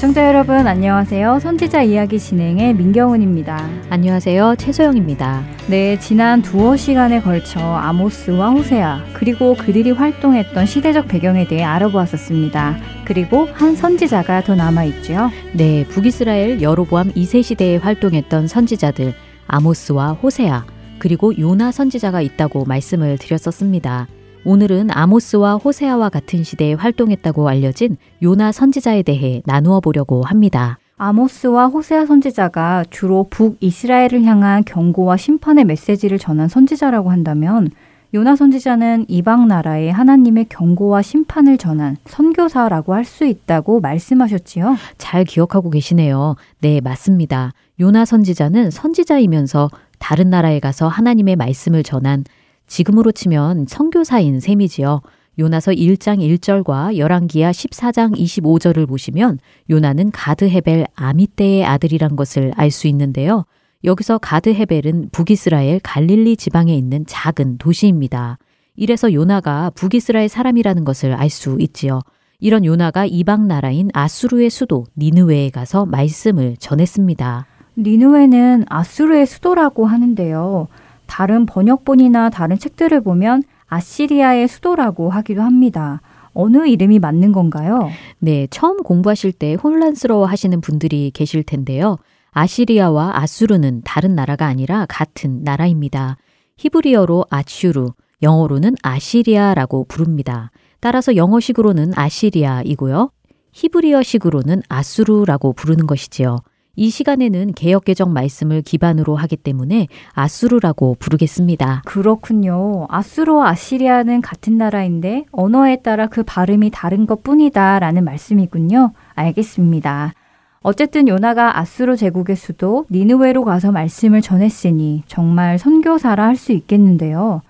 애청자 0.00 0.26
여러분 0.26 0.66
안녕하세요. 0.66 1.40
선지자 1.40 1.82
이야기 1.82 2.18
진행의 2.18 2.72
민경훈입니다. 2.72 3.68
안녕하세요. 3.90 4.54
최소영입니다. 4.56 5.44
네, 5.68 5.98
지난 5.98 6.40
두어 6.40 6.74
시간에 6.74 7.20
걸쳐 7.20 7.60
아모스와 7.60 8.48
호세아 8.48 9.04
그리고 9.12 9.54
그들이 9.54 9.90
활동했던 9.90 10.64
시대적 10.64 11.06
배경에 11.06 11.46
대해 11.46 11.62
알아보았었습니다. 11.64 12.78
그리고 13.04 13.46
한 13.52 13.76
선지자가 13.76 14.44
더 14.44 14.54
남아있죠. 14.54 15.28
네, 15.52 15.86
북이스라엘 15.88 16.62
여로보암 16.62 17.12
2세 17.12 17.42
시대에 17.42 17.76
활동했던 17.76 18.46
선지자들 18.46 19.12
아모스와 19.48 20.12
호세아 20.12 20.64
그리고 20.98 21.38
요나 21.38 21.72
선지자가 21.72 22.22
있다고 22.22 22.64
말씀을 22.64 23.18
드렸었습니다. 23.18 24.06
오늘은 24.44 24.88
아모스와 24.90 25.56
호세아와 25.56 26.08
같은 26.08 26.42
시대에 26.42 26.72
활동했다고 26.74 27.48
알려진 27.48 27.96
요나 28.22 28.52
선지자에 28.52 29.02
대해 29.02 29.42
나누어 29.44 29.80
보려고 29.80 30.22
합니다. 30.22 30.78
아모스와 30.96 31.66
호세아 31.66 32.06
선지자가 32.06 32.84
주로 32.90 33.26
북이스라엘을 33.30 34.22
향한 34.24 34.64
경고와 34.64 35.16
심판의 35.16 35.64
메시지를 35.64 36.18
전한 36.18 36.48
선지자라고 36.48 37.10
한다면 37.10 37.70
요나 38.12 38.34
선지자는 38.34 39.06
이방 39.08 39.46
나라에 39.46 39.88
하나님의 39.90 40.46
경고와 40.48 41.00
심판을 41.00 41.58
전한 41.58 41.96
선교사라고 42.06 42.94
할 42.94 43.04
수 43.04 43.24
있다고 43.24 43.80
말씀하셨지요. 43.80 44.76
잘 44.98 45.24
기억하고 45.24 45.70
계시네요. 45.70 46.36
네, 46.60 46.80
맞습니다. 46.80 47.52
요나 47.78 48.04
선지자는 48.04 48.70
선지자이면서 48.70 49.70
다른 49.98 50.28
나라에 50.30 50.60
가서 50.60 50.88
하나님의 50.88 51.36
말씀을 51.36 51.82
전한 51.82 52.24
지금으로 52.70 53.10
치면 53.10 53.66
선교사인 53.68 54.38
셈이지요. 54.38 55.02
요나서 55.38 55.72
1장 55.72 56.20
1절과 56.20 56.96
열왕기하 56.96 57.50
14장 57.50 58.14
25절을 58.14 58.88
보시면 58.88 59.38
요나는 59.68 60.12
가드 60.12 60.48
헤벨 60.48 60.86
아미떼의 60.94 61.64
아들이란 61.64 62.14
것을 62.14 62.52
알 62.56 62.70
수 62.70 62.86
있는데요. 62.86 63.44
여기서 63.82 64.18
가드 64.18 64.50
헤벨은 64.50 65.08
북이스라엘 65.10 65.80
갈릴리 65.80 66.36
지방에 66.36 66.74
있는 66.74 67.04
작은 67.06 67.58
도시입니다. 67.58 68.38
이래서 68.76 69.12
요나가 69.12 69.70
북이스라엘 69.70 70.28
사람이라는 70.28 70.84
것을 70.84 71.12
알 71.12 71.28
수 71.28 71.56
있지요. 71.58 72.00
이런 72.38 72.64
요나가 72.64 73.04
이방 73.04 73.48
나라인 73.48 73.90
아수르의 73.92 74.48
수도 74.48 74.86
니느웨에 74.96 75.50
가서 75.50 75.86
말씀을 75.86 76.56
전했습니다. 76.58 77.46
니느웨는 77.76 78.66
아수르의 78.68 79.26
수도라고 79.26 79.86
하는데요. 79.86 80.68
다른 81.10 81.44
번역본이나 81.44 82.30
다른 82.30 82.56
책들을 82.56 83.00
보면 83.02 83.42
아시리아의 83.66 84.46
수도라고 84.46 85.10
하기도 85.10 85.42
합니다. 85.42 86.00
어느 86.32 86.68
이름이 86.68 87.00
맞는 87.00 87.32
건가요? 87.32 87.90
네, 88.20 88.46
처음 88.48 88.78
공부하실 88.84 89.32
때 89.32 89.54
혼란스러워 89.54 90.24
하시는 90.24 90.60
분들이 90.60 91.10
계실 91.12 91.42
텐데요. 91.42 91.98
아시리아와 92.30 93.18
아수르는 93.18 93.82
다른 93.84 94.14
나라가 94.14 94.46
아니라 94.46 94.86
같은 94.88 95.42
나라입니다. 95.42 96.16
히브리어로 96.56 97.26
아슈르, 97.28 97.88
영어로는 98.22 98.76
아시리아라고 98.80 99.86
부릅니다. 99.88 100.52
따라서 100.78 101.16
영어식으로는 101.16 101.92
아시리아이고요. 101.96 103.10
히브리어식으로는 103.52 104.62
아수르라고 104.68 105.54
부르는 105.54 105.88
것이지요. 105.88 106.38
이 106.80 106.88
시간에는 106.88 107.52
개혁 107.52 107.84
개정 107.84 108.14
말씀을 108.14 108.62
기반으로 108.62 109.14
하기 109.14 109.36
때문에 109.36 109.86
아수르라고 110.14 110.96
부르겠습니다. 110.98 111.82
그렇군요. 111.84 112.86
아수르와 112.88 113.50
아시리아는 113.50 114.22
같은 114.22 114.56
나라인데 114.56 115.26
언어에 115.30 115.82
따라 115.82 116.06
그 116.06 116.22
발음이 116.22 116.70
다른 116.72 117.04
것 117.04 117.22
뿐이다 117.22 117.80
라는 117.80 118.02
말씀이군요. 118.04 118.92
알겠습니다. 119.14 120.14
어쨌든 120.62 121.06
요나가 121.06 121.58
아수르 121.58 121.96
제국의 121.96 122.36
수도 122.36 122.86
니느웨로 122.90 123.44
가서 123.44 123.72
말씀을 123.72 124.22
전했으니 124.22 125.02
정말 125.06 125.58
선교사라 125.58 126.24
할 126.24 126.36
수 126.36 126.52
있겠는데요. 126.52 127.42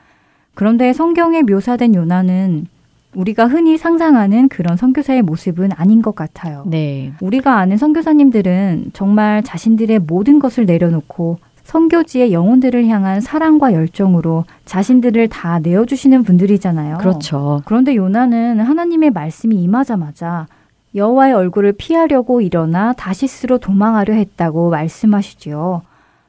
그런데 0.54 0.92
성경에 0.92 1.42
묘사된 1.42 1.94
요나는 1.94 2.66
우리가 3.14 3.46
흔히 3.46 3.76
상상하는 3.76 4.48
그런 4.48 4.76
선교사의 4.76 5.22
모습은 5.22 5.70
아닌 5.76 6.00
것 6.00 6.14
같아요. 6.14 6.62
네. 6.66 7.12
우리가 7.20 7.58
아는 7.58 7.76
선교사님들은 7.76 8.90
정말 8.92 9.42
자신들의 9.42 10.00
모든 10.00 10.38
것을 10.38 10.66
내려놓고 10.66 11.38
선교지의 11.64 12.32
영혼들을 12.32 12.86
향한 12.88 13.20
사랑과 13.20 13.72
열정으로 13.72 14.44
자신들을 14.64 15.28
다 15.28 15.60
내어주시는 15.60 16.24
분들이잖아요. 16.24 16.98
그렇죠. 16.98 17.62
그런데 17.64 17.94
요나는 17.94 18.60
하나님의 18.60 19.10
말씀이 19.10 19.54
임하자마자 19.56 20.46
여호와의 20.94 21.34
얼굴을 21.34 21.74
피하려고 21.74 22.40
일어나 22.40 22.92
다시스로 22.92 23.58
도망하려 23.58 24.14
했다고 24.14 24.70
말씀하시지요. 24.70 25.82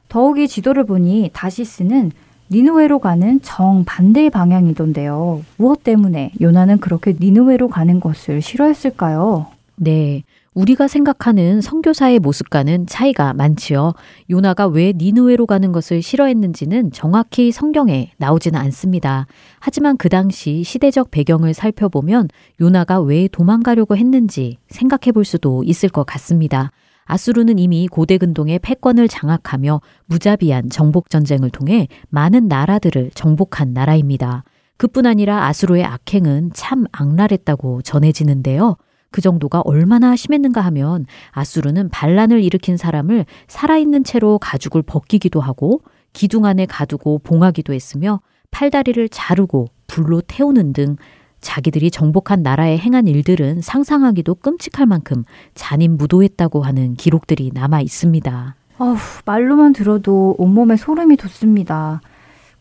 더욱이 0.08 0.46
지도를 0.46 0.84
보니 0.84 1.30
다시스는 1.32 2.12
니누웨로 2.52 2.98
가는 2.98 3.40
정반대의 3.40 4.28
방향이던데요. 4.28 5.42
무엇 5.56 5.82
때문에 5.82 6.32
요나는 6.42 6.78
그렇게 6.80 7.16
니누웨로 7.18 7.68
가는 7.68 7.98
것을 7.98 8.42
싫어했을까요? 8.42 9.46
네. 9.76 10.22
우리가 10.52 10.86
생각하는 10.86 11.62
선교사의 11.62 12.18
모습과는 12.18 12.86
차이가 12.86 13.32
많지요. 13.32 13.94
요나가 14.28 14.66
왜 14.66 14.92
니누웨로 14.94 15.46
가는 15.46 15.72
것을 15.72 16.02
싫어했는지는 16.02 16.92
정확히 16.92 17.52
성경에 17.52 18.10
나오지는 18.18 18.60
않습니다. 18.60 19.26
하지만 19.58 19.96
그 19.96 20.10
당시 20.10 20.62
시대적 20.62 21.10
배경을 21.10 21.54
살펴보면 21.54 22.28
요나가 22.60 23.00
왜 23.00 23.28
도망가려고 23.28 23.96
했는지 23.96 24.58
생각해 24.68 25.12
볼 25.12 25.24
수도 25.24 25.64
있을 25.64 25.88
것 25.88 26.04
같습니다. 26.04 26.70
아수르는 27.04 27.58
이미 27.58 27.88
고대 27.88 28.18
근동의 28.18 28.58
패권을 28.60 29.08
장악하며 29.08 29.80
무자비한 30.06 30.70
정복 30.70 31.10
전쟁을 31.10 31.50
통해 31.50 31.88
많은 32.08 32.48
나라들을 32.48 33.10
정복한 33.14 33.72
나라입니다. 33.72 34.44
그뿐 34.76 35.06
아니라 35.06 35.46
아수르의 35.46 35.84
악행은 35.84 36.50
참 36.54 36.86
악랄했다고 36.92 37.82
전해지는데요. 37.82 38.76
그 39.12 39.20
정도가 39.20 39.60
얼마나 39.64 40.16
심했는가 40.16 40.60
하면 40.62 41.06
아수르는 41.30 41.90
반란을 41.90 42.42
일으킨 42.42 42.76
사람을 42.76 43.26
살아있는 43.46 44.04
채로 44.04 44.38
가죽을 44.38 44.82
벗기기도 44.82 45.40
하고 45.40 45.82
기둥 46.12 46.46
안에 46.46 46.66
가두고 46.66 47.20
봉하기도 47.20 47.72
했으며 47.72 48.20
팔다리를 48.50 49.08
자르고 49.08 49.68
불로 49.86 50.20
태우는 50.22 50.72
등 50.72 50.96
자기들이 51.42 51.90
정복한 51.90 52.42
나라에 52.42 52.78
행한 52.78 53.06
일들은 53.06 53.60
상상하기도 53.60 54.36
끔찍할 54.36 54.86
만큼 54.86 55.24
잔인무도했다고 55.54 56.62
하는 56.62 56.94
기록들이 56.94 57.50
남아 57.52 57.82
있습니다. 57.82 58.54
어후, 58.78 59.22
말로만 59.26 59.74
들어도 59.74 60.34
온몸에 60.38 60.76
소름이 60.76 61.16
돋습니다. 61.16 62.00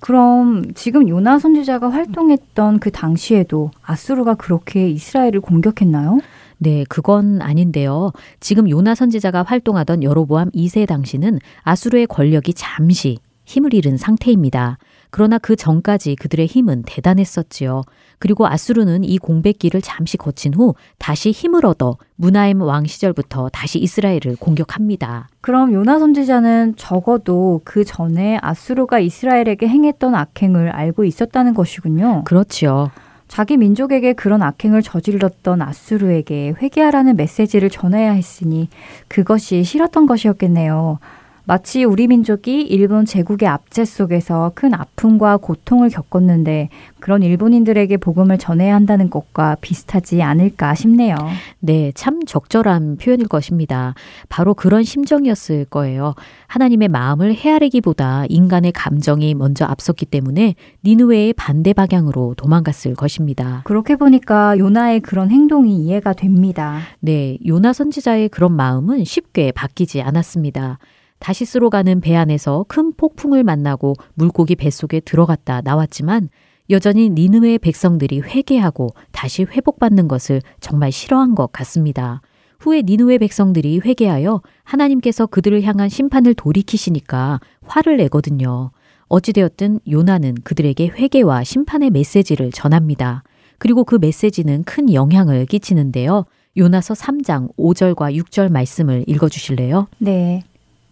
그럼 0.01 0.73
지금 0.73 1.07
요나 1.07 1.39
선지자가 1.39 1.89
활동했던 1.91 2.79
그 2.79 2.91
당시에도 2.91 3.71
아수르가 3.83 4.33
그렇게 4.33 4.89
이스라엘을 4.89 5.41
공격했나요? 5.41 6.19
네, 6.57 6.83
그건 6.89 7.41
아닌데요. 7.41 8.11
지금 8.39 8.69
요나 8.69 8.95
선지자가 8.95 9.43
활동하던 9.43 10.03
여로보암 10.03 10.51
2세 10.51 10.87
당시는 10.87 11.39
아수르의 11.61 12.07
권력이 12.07 12.55
잠시 12.55 13.19
힘을 13.45 13.73
잃은 13.73 13.97
상태입니다. 13.97 14.77
그러나 15.11 15.37
그 15.37 15.55
전까지 15.55 16.15
그들의 16.15 16.47
힘은 16.47 16.83
대단했었지요. 16.85 17.83
그리고 18.17 18.47
아수르는 18.47 19.03
이 19.03 19.17
공백기를 19.17 19.81
잠시 19.81 20.17
거친 20.17 20.53
후 20.53 20.73
다시 20.97 21.31
힘을 21.31 21.65
얻어 21.65 21.97
무나임 22.15 22.61
왕 22.61 22.85
시절부터 22.85 23.49
다시 23.49 23.79
이스라엘을 23.79 24.37
공격합니다. 24.39 25.27
그럼 25.41 25.73
요나 25.73 25.99
선지자는 25.99 26.75
적어도 26.77 27.61
그 27.63 27.83
전에 27.83 28.39
아수르가 28.41 28.99
이스라엘에게 28.99 29.67
행했던 29.67 30.15
악행을 30.15 30.69
알고 30.69 31.03
있었다는 31.03 31.53
것이군요. 31.53 32.23
그렇지요. 32.23 32.91
자기 33.27 33.55
민족에게 33.55 34.11
그런 34.11 34.41
악행을 34.41 34.81
저질렀던 34.81 35.61
아수르에게 35.61 36.53
회개하라는 36.61 37.15
메시지를 37.15 37.69
전해야 37.69 38.11
했으니 38.11 38.67
그것이 39.07 39.63
싫었던 39.63 40.05
것이었겠네요. 40.05 40.99
마치 41.45 41.83
우리 41.83 42.07
민족이 42.07 42.61
일본 42.61 43.05
제국의 43.05 43.47
압제 43.47 43.83
속에서 43.83 44.51
큰 44.53 44.73
아픔과 44.73 45.37
고통을 45.37 45.89
겪었는데 45.89 46.69
그런 46.99 47.23
일본인들에게 47.23 47.97
복음을 47.97 48.37
전해야 48.37 48.75
한다는 48.75 49.09
것과 49.09 49.57
비슷하지 49.59 50.21
않을까 50.21 50.75
싶네요. 50.75 51.15
네, 51.59 51.91
참 51.95 52.23
적절한 52.23 52.97
표현일 52.97 53.27
것입니다. 53.27 53.95
바로 54.29 54.53
그런 54.53 54.83
심정이었을 54.83 55.65
거예요. 55.65 56.13
하나님의 56.47 56.89
마음을 56.89 57.33
헤아리기보다 57.33 58.25
인간의 58.29 58.71
감정이 58.73 59.33
먼저 59.33 59.65
앞섰기 59.65 60.05
때문에 60.05 60.55
니누웨의 60.85 61.33
반대 61.33 61.73
방향으로 61.73 62.35
도망갔을 62.37 62.93
것입니다. 62.93 63.61
그렇게 63.63 63.95
보니까 63.95 64.57
요나의 64.57 64.99
그런 64.99 65.31
행동이 65.31 65.75
이해가 65.77 66.13
됩니다. 66.13 66.79
네, 66.99 67.37
요나 67.47 67.73
선지자의 67.73 68.29
그런 68.29 68.53
마음은 68.53 69.05
쉽게 69.05 69.51
바뀌지 69.53 70.01
않았습니다. 70.01 70.77
다시스로 71.21 71.69
가는 71.69 72.01
배 72.01 72.15
안에서 72.15 72.65
큰 72.67 72.93
폭풍을 72.93 73.43
만나고 73.43 73.93
물고기 74.15 74.55
뱃속에 74.55 74.99
들어갔다 74.99 75.61
나왔지만 75.61 76.29
여전히 76.71 77.09
니느웨의 77.09 77.59
백성들이 77.59 78.21
회개하고 78.21 78.89
다시 79.11 79.43
회복받는 79.43 80.07
것을 80.07 80.41
정말 80.59 80.91
싫어한 80.91 81.35
것 81.35 81.51
같습니다. 81.51 82.21
후에 82.59 82.81
니느웨 82.83 83.17
백성들이 83.19 83.81
회개하여 83.85 84.41
하나님께서 84.63 85.27
그들을 85.27 85.61
향한 85.63 85.89
심판을 85.89 86.33
돌이키시니까 86.33 87.39
화를 87.65 87.97
내거든요. 87.97 88.71
어찌되었든 89.07 89.81
요나는 89.89 90.35
그들에게 90.43 90.87
회개와 90.87 91.43
심판의 91.43 91.91
메시지를 91.91 92.51
전합니다. 92.51 93.23
그리고 93.57 93.83
그 93.83 93.97
메시지는 93.99 94.63
큰 94.63 94.91
영향을 94.91 95.45
끼치는데요. 95.45 96.25
요나서 96.57 96.93
3장 96.93 97.55
5절과 97.57 98.15
6절 98.15 98.51
말씀을 98.51 99.03
읽어 99.07 99.29
주실래요? 99.29 99.87
네. 99.99 100.43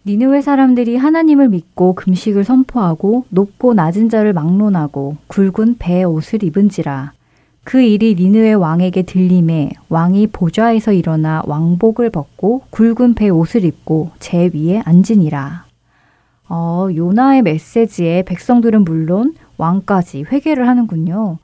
니느웨 0.06 0.40
사람들이 0.40 0.96
하나님을 0.96 1.50
믿고 1.50 1.94
금식을 1.94 2.44
선포하고 2.44 3.26
높고 3.28 3.74
낮은 3.74 4.08
자를 4.08 4.32
막론하고 4.32 5.16
굵은 5.26 5.76
배의 5.78 6.04
옷을 6.04 6.42
입은지라. 6.42 7.12
그 7.64 7.82
일이 7.82 8.14
니느웨 8.14 8.54
왕에게 8.54 9.02
들림에 9.02 9.70
왕이 9.90 10.28
보좌에서 10.28 10.92
일어나 10.92 11.42
왕복을 11.46 12.08
벗고 12.08 12.62
굵은 12.70 13.14
배 13.14 13.28
옷을 13.28 13.64
입고 13.64 14.12
제 14.18 14.50
위에 14.54 14.80
앉으니라. 14.84 15.66
어, 16.48 16.88
요나의 16.94 17.42
메시지에 17.42 18.22
백성들은 18.22 18.84
물론 18.84 19.34
왕까지 19.58 20.24
회개를 20.32 20.66
하는군요. 20.66 21.36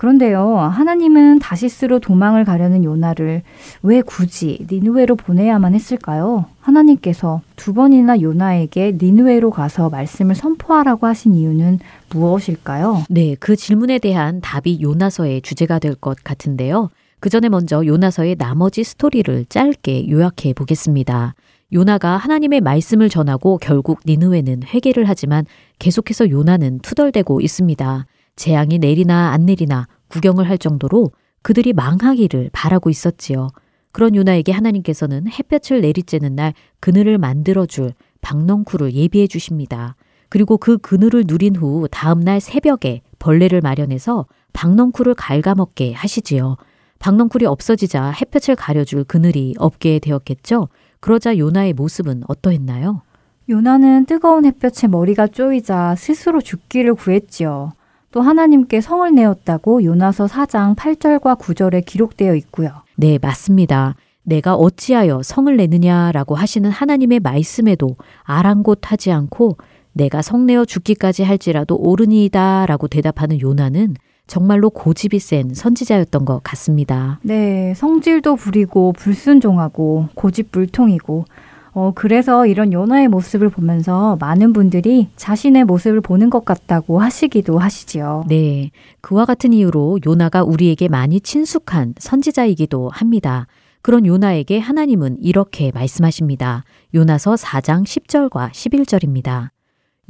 그런데요, 0.00 0.56
하나님은 0.56 1.40
다시스로 1.40 1.98
도망을 1.98 2.46
가려는 2.46 2.84
요나를 2.84 3.42
왜 3.82 4.00
굳이 4.00 4.66
니누웨로 4.70 5.14
보내야만 5.14 5.74
했을까요? 5.74 6.46
하나님께서 6.58 7.42
두 7.54 7.74
번이나 7.74 8.22
요나에게 8.22 8.96
니누웨로 8.98 9.50
가서 9.50 9.90
말씀을 9.90 10.34
선포하라고 10.34 11.06
하신 11.06 11.34
이유는 11.34 11.80
무엇일까요? 12.08 13.04
네, 13.10 13.36
그 13.38 13.56
질문에 13.56 13.98
대한 13.98 14.40
답이 14.40 14.80
요나서의 14.80 15.42
주제가 15.42 15.78
될 15.78 15.94
것 15.96 16.16
같은데요. 16.24 16.88
그 17.18 17.28
전에 17.28 17.50
먼저 17.50 17.84
요나서의 17.84 18.36
나머지 18.36 18.84
스토리를 18.84 19.44
짧게 19.50 20.08
요약해 20.08 20.54
보겠습니다. 20.54 21.34
요나가 21.74 22.16
하나님의 22.16 22.62
말씀을 22.62 23.10
전하고 23.10 23.58
결국 23.58 24.00
니누웨는 24.06 24.62
회개를 24.62 25.04
하지만 25.06 25.44
계속해서 25.78 26.30
요나는 26.30 26.78
투덜대고 26.78 27.42
있습니다. 27.42 28.06
재앙이 28.40 28.78
내리나 28.78 29.32
안 29.32 29.44
내리나 29.44 29.86
구경을 30.08 30.48
할 30.48 30.56
정도로 30.56 31.10
그들이 31.42 31.74
망하기를 31.74 32.48
바라고 32.54 32.88
있었지요. 32.88 33.50
그런 33.92 34.14
요나에게 34.14 34.50
하나님께서는 34.50 35.28
햇볕을 35.28 35.82
내리쬐는 35.82 36.32
날 36.32 36.54
그늘을 36.80 37.18
만들어줄 37.18 37.92
박넝쿨을 38.22 38.94
예비해 38.94 39.26
주십니다. 39.26 39.94
그리고 40.30 40.56
그 40.56 40.78
그늘을 40.78 41.24
누린 41.26 41.54
후 41.54 41.86
다음날 41.90 42.40
새벽에 42.40 43.02
벌레를 43.18 43.60
마련해서 43.60 44.24
박넝쿨을 44.54 45.16
갉아먹게 45.16 45.92
하시지요. 45.92 46.56
박넝쿨이 46.98 47.44
없어지자 47.44 48.12
햇볕을 48.22 48.56
가려줄 48.56 49.04
그늘이 49.04 49.54
없게 49.58 49.98
되었겠죠. 49.98 50.68
그러자 51.00 51.36
요나의 51.36 51.74
모습은 51.74 52.22
어떠했나요? 52.26 53.02
요나는 53.50 54.06
뜨거운 54.06 54.46
햇볕에 54.46 54.88
머리가 54.88 55.26
쪼이자 55.26 55.94
스스로 55.96 56.40
죽기를 56.40 56.94
구했지요. 56.94 57.72
또 58.12 58.22
하나님께 58.22 58.80
성을 58.80 59.14
내었다고 59.14 59.84
요나서 59.84 60.26
4장 60.26 60.74
8절과 60.74 61.38
9절에 61.38 61.84
기록되어 61.84 62.34
있고요. 62.34 62.70
네, 62.96 63.18
맞습니다. 63.22 63.94
내가 64.24 64.54
어찌하여 64.54 65.22
성을 65.22 65.56
내느냐라고 65.56 66.34
하시는 66.34 66.68
하나님의 66.68 67.20
말씀에도 67.20 67.96
아랑곳하지 68.24 69.12
않고 69.12 69.56
내가 69.92 70.22
성내어 70.22 70.64
죽기까지 70.64 71.22
할지라도 71.22 71.76
옳으니이다 71.76 72.66
라고 72.66 72.88
대답하는 72.88 73.40
요나는 73.40 73.94
정말로 74.26 74.70
고집이 74.70 75.18
센 75.18 75.54
선지자였던 75.54 76.24
것 76.24 76.40
같습니다. 76.42 77.18
네, 77.22 77.74
성질도 77.74 78.36
부리고 78.36 78.92
불순종하고 78.92 80.08
고집불통이고 80.14 81.24
어, 81.72 81.92
그래서 81.94 82.46
이런 82.46 82.72
요나의 82.72 83.08
모습을 83.08 83.48
보면서 83.48 84.16
많은 84.20 84.52
분들이 84.52 85.08
자신의 85.16 85.64
모습을 85.64 86.00
보는 86.00 86.28
것 86.30 86.44
같다고 86.44 87.00
하시기도 87.00 87.58
하시지요. 87.58 88.24
네. 88.28 88.70
그와 89.00 89.24
같은 89.24 89.52
이유로 89.52 90.00
요나가 90.06 90.42
우리에게 90.42 90.88
많이 90.88 91.20
친숙한 91.20 91.94
선지자이기도 91.98 92.90
합니다. 92.92 93.46
그런 93.82 94.04
요나에게 94.04 94.58
하나님은 94.58 95.18
이렇게 95.22 95.70
말씀하십니다. 95.72 96.64
요나서 96.94 97.34
4장 97.34 97.84
10절과 97.84 98.50
11절입니다. 98.50 99.50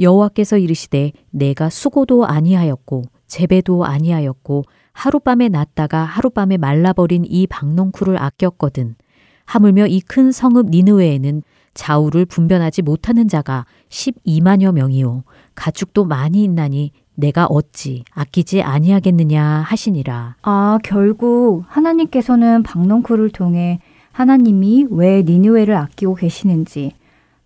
여호와께서 0.01 0.57
이르시되 0.57 1.13
내가 1.31 1.69
수고도 1.69 2.27
아니하였고 2.27 3.03
재배도 3.27 3.85
아니하였고 3.85 4.65
하룻밤에 4.93 5.49
났다가 5.51 6.03
하룻밤에 6.03 6.57
말라버린 6.57 7.25
이 7.27 7.47
박농쿨을 7.47 8.21
아꼈거든. 8.21 8.97
하물며 9.45 9.87
이 9.89 10.01
큰 10.01 10.33
성읍 10.33 10.71
니느웨에는 10.71 11.43
좌우를 11.75 12.25
분변하지 12.27 12.83
못하는 12.83 13.29
자가 13.29 13.65
12만여 13.89 14.73
명이요 14.73 15.25
가축도 15.55 16.05
많이 16.05 16.45
있나니 16.45 16.93
내가 17.15 17.47
어찌 17.47 18.05
아끼지 18.13 18.63
아니하겠느냐 18.63 19.43
하시니라. 19.67 20.37
아, 20.43 20.79
결국 20.83 21.65
하나님께서는 21.69 22.63
박농쿨을 22.63 23.31
통해 23.31 23.81
하나님이 24.13 24.87
왜 24.91 25.23
니느웨를 25.23 25.77
아끼고 25.77 26.15
계시는지 26.15 26.93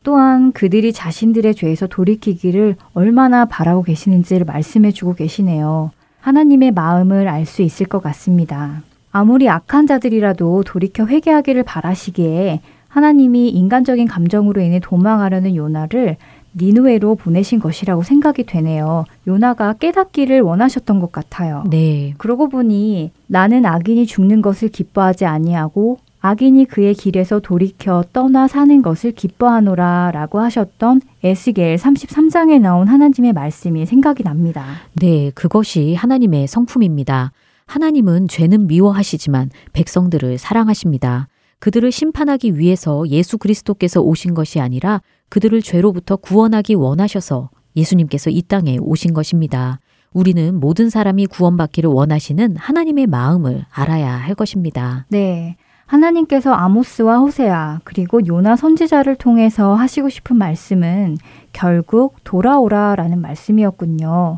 또한 0.02 0.52
그들이 0.52 0.92
자신들의 0.92 1.54
죄에서 1.54 1.86
돌이키기를 1.86 2.76
얼마나 2.92 3.46
바라고 3.46 3.82
계시는지를 3.82 4.44
말씀해 4.44 4.92
주고 4.92 5.14
계시네요. 5.14 5.90
하나님의 6.20 6.72
마음을 6.72 7.28
알 7.28 7.46
수 7.46 7.62
있을 7.62 7.86
것 7.86 8.02
같습니다. 8.02 8.82
아무리 9.12 9.48
악한 9.48 9.86
자들이라도 9.86 10.64
돌이켜 10.66 11.06
회개하기를 11.06 11.62
바라시기에 11.62 12.60
하나님이 12.94 13.48
인간적인 13.48 14.06
감정으로 14.06 14.60
인해 14.60 14.78
도망하려는 14.78 15.56
요나를 15.56 16.16
니누에로 16.54 17.16
보내신 17.16 17.58
것이라고 17.58 18.04
생각이 18.04 18.44
되네요. 18.44 19.04
요나가 19.26 19.72
깨닫기를 19.72 20.42
원하셨던 20.42 21.00
것 21.00 21.10
같아요. 21.10 21.64
네. 21.68 22.14
그러고 22.18 22.48
보니 22.48 23.10
나는 23.26 23.66
악인이 23.66 24.06
죽는 24.06 24.42
것을 24.42 24.68
기뻐하지 24.68 25.24
아니하고 25.24 25.98
악인이 26.20 26.66
그의 26.66 26.94
길에서 26.94 27.40
돌이켜 27.40 28.04
떠나 28.12 28.46
사는 28.46 28.80
것을 28.80 29.10
기뻐하노라 29.10 30.12
라고 30.14 30.38
하셨던 30.38 31.00
에스겔 31.24 31.74
33장에 31.74 32.60
나온 32.60 32.86
하나님의 32.86 33.32
말씀이 33.32 33.86
생각이 33.86 34.22
납니다. 34.22 34.64
네, 34.92 35.32
그것이 35.34 35.94
하나님의 35.94 36.46
성품입니다. 36.46 37.32
하나님은 37.66 38.28
죄는 38.28 38.68
미워하시지만 38.68 39.50
백성들을 39.72 40.38
사랑하십니다. 40.38 41.26
그들을 41.64 41.90
심판하기 41.90 42.58
위해서 42.58 43.08
예수 43.08 43.38
그리스도께서 43.38 44.02
오신 44.02 44.34
것이 44.34 44.60
아니라 44.60 45.00
그들을 45.30 45.62
죄로부터 45.62 46.16
구원하기 46.16 46.74
원하셔서 46.74 47.48
예수님께서 47.74 48.28
이 48.28 48.42
땅에 48.42 48.76
오신 48.78 49.14
것입니다. 49.14 49.80
우리는 50.12 50.60
모든 50.60 50.90
사람이 50.90 51.24
구원받기를 51.24 51.88
원하시는 51.88 52.56
하나님의 52.56 53.06
마음을 53.06 53.64
알아야 53.72 54.12
할 54.12 54.34
것입니다. 54.34 55.06
네. 55.08 55.56
하나님께서 55.86 56.52
아모스와 56.52 57.20
호세아 57.20 57.80
그리고 57.84 58.20
요나 58.26 58.56
선지자를 58.56 59.16
통해서 59.16 59.74
하시고 59.74 60.10
싶은 60.10 60.36
말씀은 60.36 61.16
결국 61.54 62.16
돌아오라라는 62.24 63.22
말씀이었군요. 63.22 64.36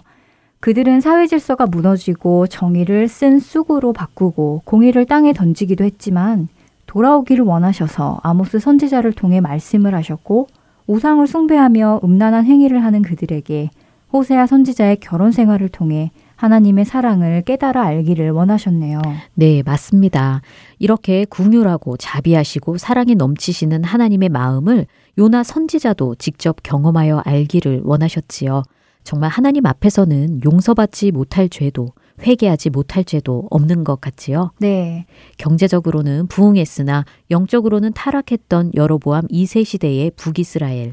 그들은 0.60 1.00
사회 1.00 1.26
질서가 1.26 1.66
무너지고 1.66 2.46
정의를 2.46 3.08
쓴 3.08 3.40
쑥으로 3.40 3.92
바꾸고 3.92 4.62
공의를 4.64 5.06
땅에 5.06 5.32
던지기도 5.32 5.82
했지만 5.82 6.48
돌아오기를 6.86 7.44
원하셔서 7.44 8.20
아모스 8.22 8.58
선지자를 8.58 9.12
통해 9.12 9.40
말씀을 9.40 9.94
하셨고 9.94 10.48
우상을 10.86 11.26
숭배하며 11.26 12.00
음란한 12.04 12.44
행위를 12.44 12.82
하는 12.84 13.02
그들에게 13.02 13.70
호세아 14.12 14.46
선지자의 14.46 14.98
결혼 15.00 15.32
생활을 15.32 15.68
통해 15.68 16.10
하나님의 16.36 16.84
사랑을 16.84 17.42
깨달아 17.42 17.82
알기를 17.82 18.30
원하셨네요. 18.30 19.00
네, 19.34 19.62
맞습니다. 19.64 20.42
이렇게 20.78 21.24
궁휼하고 21.24 21.96
자비하시고 21.96 22.78
사랑이 22.78 23.14
넘치시는 23.14 23.84
하나님의 23.84 24.28
마음을 24.28 24.86
요나 25.18 25.42
선지자도 25.42 26.16
직접 26.16 26.62
경험하여 26.62 27.22
알기를 27.24 27.82
원하셨지요. 27.84 28.62
정말 29.02 29.30
하나님 29.30 29.66
앞에서는 29.66 30.40
용서받지 30.44 31.10
못할 31.10 31.48
죄도 31.48 31.88
회개하지 32.22 32.70
못할 32.70 33.04
죄도 33.04 33.46
없는 33.50 33.84
것 33.84 34.00
같지요. 34.00 34.52
네. 34.58 35.06
경제적으로는 35.38 36.26
부흥했으나 36.28 37.04
영적으로는 37.30 37.92
타락했던 37.92 38.72
여로보암 38.74 39.28
2세 39.28 39.64
시대의 39.64 40.12
북이스라엘. 40.16 40.92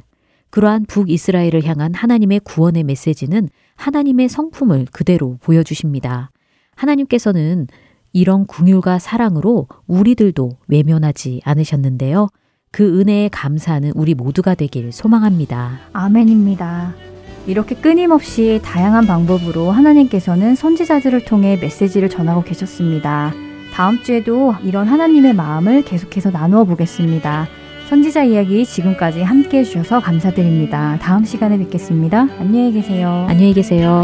그러한 0.49 0.85
북이스라엘을 0.85 1.65
향한 1.65 1.93
하나님의 1.93 2.41
구원의 2.41 2.83
메시지는 2.83 3.49
하나님의 3.75 4.29
성품을 4.29 4.87
그대로 4.91 5.37
보여주십니다. 5.41 6.31
하나님께서는 6.75 7.67
이런 8.11 8.45
궁율과 8.45 8.99
사랑으로 8.99 9.67
우리들도 9.87 10.51
외면하지 10.67 11.41
않으셨는데요. 11.43 12.27
그 12.71 12.99
은혜에 12.99 13.29
감사하는 13.29 13.93
우리 13.95 14.13
모두가 14.13 14.55
되길 14.55 14.91
소망합니다. 14.91 15.79
아멘입니다. 15.93 17.12
이렇게 17.45 17.75
끊임없이 17.75 18.59
다양한 18.63 19.05
방법으로 19.05 19.71
하나님께서는 19.71 20.55
선지자들을 20.55 21.25
통해 21.25 21.57
메시지를 21.59 22.09
전하고 22.09 22.43
계셨습니다. 22.43 23.33
다음 23.73 24.01
주에도 24.01 24.55
이런 24.63 24.87
하나님의 24.87 25.33
마음을 25.33 25.81
계속해서 25.83 26.31
나누어 26.31 26.63
보겠습니다. 26.63 27.47
선지자 27.89 28.23
이야기 28.23 28.65
지금까지 28.65 29.21
함께 29.23 29.59
해주셔서 29.59 29.99
감사드립니다. 29.99 30.97
다음 31.01 31.25
시간에 31.25 31.57
뵙겠습니다. 31.57 32.27
안녕히 32.39 32.71
계세요. 32.71 33.25
안녕히 33.29 33.53
계세요. 33.53 34.03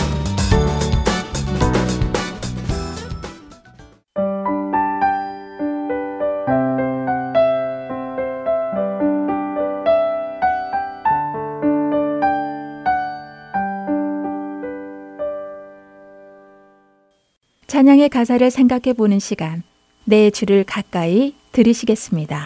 찬양의 17.81 18.09
가사를 18.09 18.51
생각해 18.51 18.93
보는 18.95 19.17
시간, 19.17 19.63
내 20.05 20.29
주를 20.29 20.63
가까이 20.63 21.33
들으시겠습니다. 21.51 22.45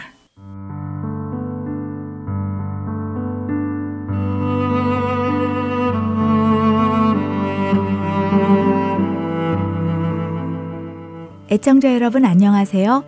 애청자 11.50 11.92
여러분 11.92 12.24
안녕하세요. 12.24 13.04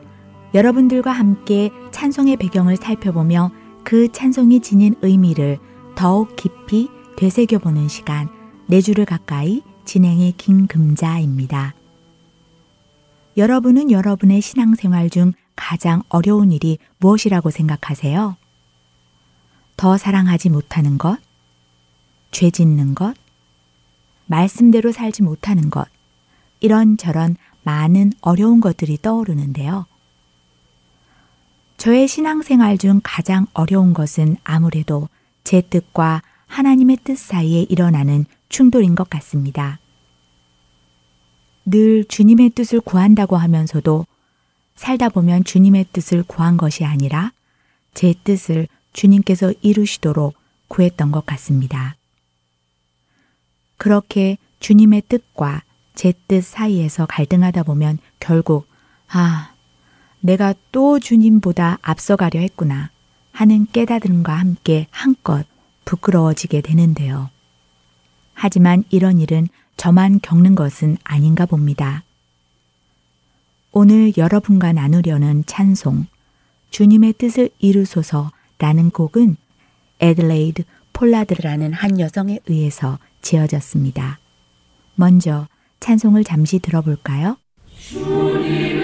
여러분들과 0.52 1.10
함께 1.10 1.70
찬송의 1.92 2.36
배경을 2.36 2.76
살펴보며 2.76 3.52
그 3.84 4.12
찬송이 4.12 4.60
지닌 4.60 4.94
의미를 5.00 5.56
더욱 5.94 6.36
깊이 6.36 6.90
되새겨보는 7.16 7.88
시간, 7.88 8.28
내 8.66 8.82
주를 8.82 9.06
가까이 9.06 9.62
진행의 9.86 10.34
김금자입니다. 10.36 11.77
여러분은 13.38 13.92
여러분의 13.92 14.42
신앙생활 14.42 15.10
중 15.10 15.32
가장 15.54 16.02
어려운 16.08 16.50
일이 16.50 16.76
무엇이라고 16.98 17.50
생각하세요? 17.50 18.36
더 19.76 19.96
사랑하지 19.96 20.50
못하는 20.50 20.98
것? 20.98 21.18
죄 22.32 22.50
짓는 22.50 22.96
것? 22.96 23.14
말씀대로 24.26 24.90
살지 24.90 25.22
못하는 25.22 25.70
것? 25.70 25.86
이런저런 26.58 27.36
많은 27.62 28.12
어려운 28.22 28.60
것들이 28.60 28.98
떠오르는데요. 29.00 29.86
저의 31.76 32.08
신앙생활 32.08 32.76
중 32.76 33.00
가장 33.04 33.46
어려운 33.52 33.94
것은 33.94 34.36
아무래도 34.42 35.08
제 35.44 35.60
뜻과 35.60 36.22
하나님의 36.48 36.98
뜻 37.04 37.16
사이에 37.16 37.66
일어나는 37.68 38.24
충돌인 38.48 38.96
것 38.96 39.08
같습니다. 39.08 39.78
늘 41.70 42.04
주님의 42.04 42.50
뜻을 42.50 42.80
구한다고 42.80 43.36
하면서도 43.36 44.06
살다 44.76 45.08
보면 45.08 45.44
주님의 45.44 45.86
뜻을 45.92 46.22
구한 46.22 46.56
것이 46.56 46.84
아니라 46.84 47.32
제 47.94 48.14
뜻을 48.24 48.68
주님께서 48.92 49.52
이루시도록 49.60 50.34
구했던 50.68 51.12
것 51.12 51.26
같습니다. 51.26 51.96
그렇게 53.76 54.38
주님의 54.60 55.02
뜻과 55.08 55.62
제 55.94 56.12
뜻 56.28 56.42
사이에서 56.42 57.06
갈등하다 57.06 57.64
보면 57.64 57.98
결국, 58.20 58.68
아, 59.08 59.52
내가 60.20 60.54
또 60.70 61.00
주님보다 61.00 61.78
앞서가려 61.82 62.38
했구나 62.40 62.90
하는 63.32 63.66
깨달음과 63.72 64.32
함께 64.32 64.86
한껏 64.90 65.44
부끄러워지게 65.84 66.60
되는데요. 66.60 67.30
하지만 68.32 68.84
이런 68.90 69.18
일은 69.18 69.48
저만 69.78 70.18
겪는 70.20 70.56
것은 70.56 70.98
아닌가 71.04 71.46
봅니다. 71.46 72.02
오늘 73.70 74.12
여러분과 74.16 74.72
나누려는 74.72 75.44
찬송, 75.46 76.06
주님의 76.70 77.14
뜻을 77.14 77.48
이루소서 77.60 78.32
라는 78.58 78.90
곡은 78.90 79.36
에들레이드 80.00 80.64
폴라드라는 80.92 81.72
한 81.72 82.00
여성에 82.00 82.40
의해서 82.46 82.98
지어졌습니다. 83.22 84.18
먼저 84.96 85.46
찬송을 85.78 86.24
잠시 86.24 86.58
들어볼까요? 86.58 87.36
주님 87.76 88.77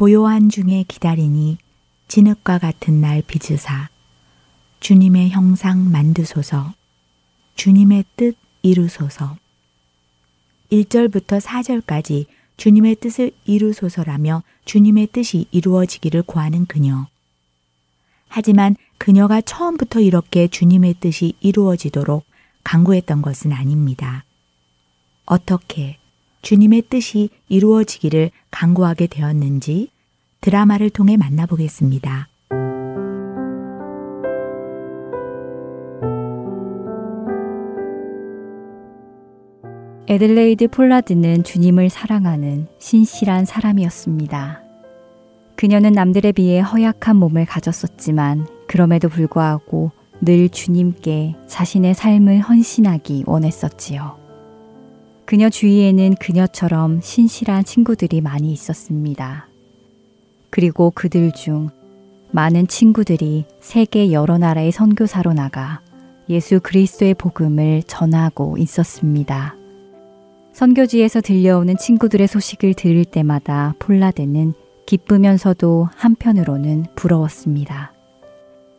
고요한 0.00 0.48
중에 0.48 0.86
기다리니 0.88 1.58
진흙과 2.08 2.56
같은 2.56 3.02
날 3.02 3.20
빚으사 3.20 3.90
주님의 4.80 5.28
형상 5.28 5.92
만드소서 5.92 6.72
주님의 7.54 8.06
뜻 8.16 8.34
이루소서 8.62 9.36
1절부터 10.72 11.42
4절까지 11.42 12.24
주님의 12.56 12.94
뜻을 12.94 13.32
이루소서라며 13.44 14.42
주님의 14.64 15.08
뜻이 15.08 15.44
이루어지기를 15.50 16.22
구하는 16.22 16.64
그녀. 16.64 17.06
하지만 18.26 18.76
그녀가 18.96 19.42
처음부터 19.42 20.00
이렇게 20.00 20.48
주님의 20.48 20.94
뜻이 21.00 21.34
이루어지도록 21.40 22.24
강구했던 22.64 23.20
것은 23.20 23.52
아닙니다. 23.52 24.24
어떻게 25.26 25.99
주님의 26.42 26.82
뜻이 26.88 27.30
이루어지기를 27.48 28.30
강구하게 28.50 29.06
되었는지 29.06 29.90
드라마를 30.40 30.90
통해 30.90 31.16
만나보겠습니다. 31.16 32.28
에들레이드 40.08 40.66
폴라드는 40.68 41.44
주님을 41.44 41.88
사랑하는 41.88 42.66
신실한 42.78 43.44
사람이었습니다. 43.44 44.60
그녀는 45.54 45.92
남들에 45.92 46.32
비해 46.32 46.58
허약한 46.58 47.16
몸을 47.16 47.44
가졌었지만 47.44 48.48
그럼에도 48.66 49.08
불구하고 49.08 49.92
늘 50.20 50.48
주님께 50.48 51.36
자신의 51.46 51.94
삶을 51.94 52.40
헌신하기 52.40 53.24
원했었지요. 53.26 54.19
그녀 55.30 55.48
주위에는 55.48 56.16
그녀처럼 56.16 57.00
신실한 57.00 57.62
친구들이 57.62 58.20
많이 58.20 58.50
있었습니다. 58.50 59.46
그리고 60.50 60.90
그들 60.92 61.30
중 61.30 61.70
많은 62.32 62.66
친구들이 62.66 63.44
세계 63.60 64.10
여러 64.10 64.38
나라의 64.38 64.72
선교사로 64.72 65.32
나가 65.32 65.82
예수 66.28 66.58
그리스도의 66.58 67.14
복음을 67.14 67.84
전하고 67.84 68.58
있었습니다. 68.58 69.54
선교지에서 70.52 71.20
들려오는 71.20 71.76
친구들의 71.76 72.26
소식을 72.26 72.74
들을 72.74 73.04
때마다 73.04 73.76
폴라드는 73.78 74.52
기쁘면서도 74.84 75.90
한편으로는 75.94 76.86
부러웠습니다. 76.96 77.92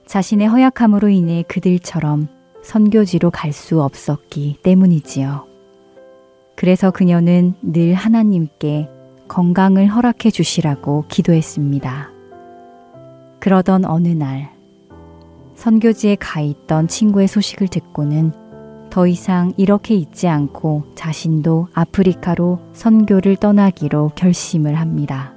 자신의 0.06 0.50
허약함으로 0.50 1.08
인해 1.08 1.46
그들처럼 1.48 2.28
선교지로 2.62 3.32
갈 3.32 3.54
수 3.54 3.82
없었기 3.82 4.58
때문이지요. 4.64 5.51
그래서 6.62 6.92
그녀는 6.92 7.56
늘 7.64 7.96
하나님께 7.96 8.88
건강을 9.28 9.88
허락해 9.88 10.30
주시라고 10.30 11.06
기도했습니다. 11.08 12.12
그러던 13.40 13.84
어느 13.86 14.10
날, 14.10 14.52
선교지에 15.56 16.18
가 16.20 16.40
있던 16.40 16.88
친구의 16.88 17.28
소식을 17.28 17.68
듣고는 17.68 18.34
더 18.92 19.08
이상 19.08 19.54
이렇게 19.58 19.96
있지 19.96 20.28
않고 20.28 20.84
자신도 20.94 21.70
아프리카로 21.74 22.60
선교를 22.74 23.38
떠나기로 23.38 24.12
결심을 24.14 24.76
합니다. 24.76 25.34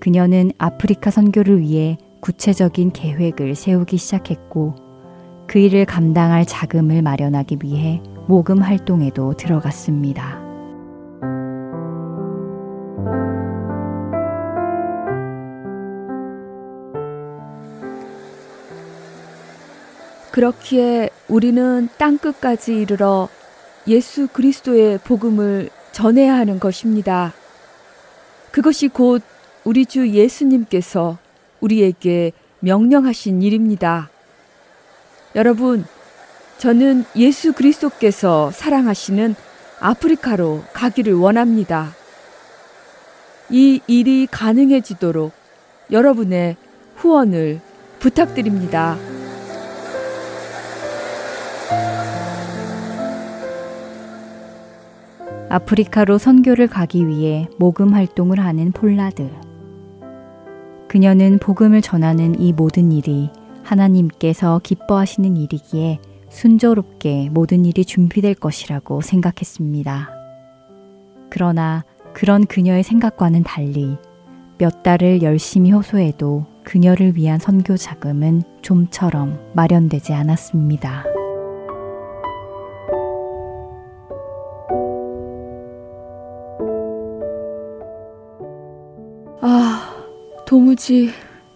그녀는 0.00 0.50
아프리카 0.58 1.12
선교를 1.12 1.60
위해 1.60 1.98
구체적인 2.18 2.90
계획을 2.90 3.54
세우기 3.54 3.96
시작했고 3.96 4.74
그 5.46 5.60
일을 5.60 5.84
감당할 5.84 6.46
자금을 6.46 7.00
마련하기 7.02 7.58
위해 7.62 8.02
모금 8.28 8.60
활동에도 8.60 9.32
들어갔습니다. 9.32 10.38
그렇기에 20.30 21.08
우리는 21.26 21.88
땅끝까지 21.96 22.82
이르러 22.82 23.30
예수 23.86 24.28
그리스도의 24.28 24.98
복음을 24.98 25.70
전해야 25.92 26.34
하는 26.34 26.60
것입니다. 26.60 27.32
그것이 28.50 28.88
곧 28.88 29.22
우리 29.64 29.86
주 29.86 30.06
예수님께서 30.06 31.16
우리에게 31.62 32.32
명령하신 32.60 33.40
일입니다. 33.40 34.10
여러분, 35.34 35.86
저는 36.58 37.04
예수 37.14 37.52
그리스도께서 37.52 38.50
사랑하시는 38.50 39.36
아프리카로 39.80 40.64
가기를 40.72 41.14
원합니다. 41.14 41.90
이 43.48 43.80
일이 43.86 44.26
가능해지도록 44.28 45.32
여러분의 45.92 46.56
후원을 46.96 47.60
부탁드립니다. 48.00 48.96
아프리카로 55.48 56.18
선교를 56.18 56.66
가기 56.66 57.06
위해 57.06 57.48
모금 57.58 57.94
활동을 57.94 58.40
하는 58.40 58.72
폴라드. 58.72 59.30
그녀는 60.88 61.38
복음을 61.38 61.80
전하는 61.82 62.38
이 62.40 62.52
모든 62.52 62.90
일이 62.90 63.30
하나님께서 63.62 64.60
기뻐하시는 64.62 65.36
일이기에 65.36 66.00
순조롭게 66.28 67.30
모든 67.30 67.64
일이 67.64 67.84
준비될 67.84 68.34
것이라고 68.34 69.00
생각했습니다. 69.00 70.10
그러나 71.30 71.84
그런 72.12 72.46
그녀의 72.46 72.82
생각과는 72.82 73.42
달리 73.42 73.96
몇 74.58 74.82
달을 74.82 75.22
열심히 75.22 75.70
호소해도 75.70 76.46
그녀를 76.64 77.16
위한 77.16 77.38
선교 77.38 77.76
자금은 77.76 78.42
좀처럼 78.60 79.38
마련되지 79.54 80.12
않았습니다. 80.12 81.04
아, 89.40 89.94
도무지 90.44 91.10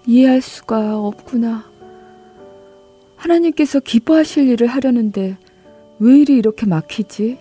이해할 0.06 0.40
수가 0.40 0.98
없구나. 0.98 1.71
하나님께서 3.22 3.78
기뻐하실 3.78 4.48
일을 4.48 4.66
하려는데 4.66 5.36
왜 6.00 6.18
일이 6.18 6.36
이렇게 6.36 6.66
막히지? 6.66 7.38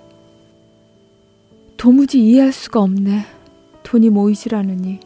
도무지 1.75 2.23
이해할 2.23 2.51
수가 2.51 2.81
없네. 2.81 3.25
돈이 3.81 4.11
모이질 4.11 4.53
않으니. 4.53 4.99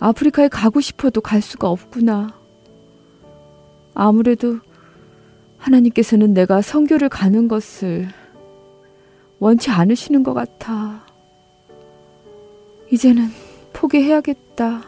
아프리카에 0.00 0.48
가고 0.48 0.80
싶어도 0.80 1.20
갈 1.20 1.42
수가 1.42 1.68
없구나. 1.68 2.38
아무래도 3.92 4.60
하나님께서는 5.58 6.32
내가 6.32 6.62
성교를 6.62 7.10
가는 7.10 7.48
것을 7.48 8.08
원치 9.40 9.70
않으시는 9.70 10.22
것 10.22 10.32
같아. 10.32 11.04
이제는 12.90 13.28
포기해야겠다. 13.74 14.84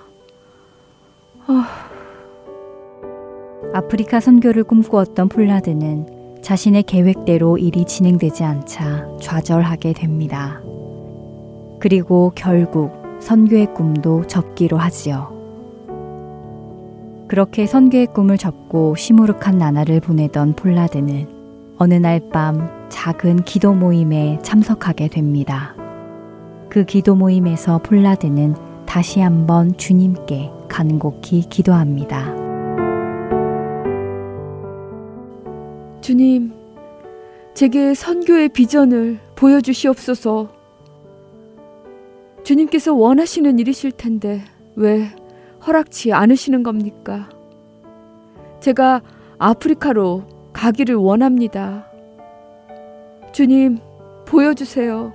아. 1.47 1.90
아프리카 3.73 4.19
선교를 4.19 4.65
꿈꾸었던 4.65 5.29
폴라드는 5.29 6.41
자신의 6.43 6.83
계획대로 6.85 7.57
일이 7.57 7.85
진행되지 7.85 8.43
않자 8.43 9.07
좌절하게 9.21 9.93
됩니다. 9.93 10.61
그리고 11.79 12.33
결국 12.35 12.91
선교의 13.21 13.73
꿈도 13.75 14.27
접기로 14.27 14.77
하지요. 14.77 15.39
그렇게 17.29 17.67
선교의 17.67 18.09
꿈을 18.09 18.39
접고 18.39 18.97
시무룩한 18.97 19.57
나날을 19.57 20.01
보내던 20.01 20.55
폴라드는 20.55 21.29
어느 21.79 21.95
날 21.95 22.21
밤 22.33 22.89
작은 22.89 23.45
기도 23.45 23.73
모임에 23.73 24.41
참석하게 24.43 25.09
됩니다. 25.09 25.77
그 26.69 26.85
기도 26.85 27.15
모임에서 27.15 27.79
폴라드는 27.79 28.57
다시 28.85 29.21
한번 29.21 29.77
주님께 29.77 30.51
간곡히 30.69 31.43
기도합니다. 31.49 32.40
주님, 36.01 36.53
제게 37.53 37.93
선교의 37.93 38.49
비전을 38.51 39.19
보여주시옵소서. 39.37 40.49
주님께서 42.43 42.95
원하시는 42.95 43.59
일이실 43.59 43.93
텐데 43.93 44.43
왜 44.77 45.09
허락치 45.67 46.13
않으시는 46.13 46.63
겁니까? 46.63 47.29
제가 48.61 49.03
아프리카로 49.39 50.25
가기를 50.53 50.95
원합니다. 50.95 51.87
주님, 53.33 53.79
보여주세요. 54.27 55.13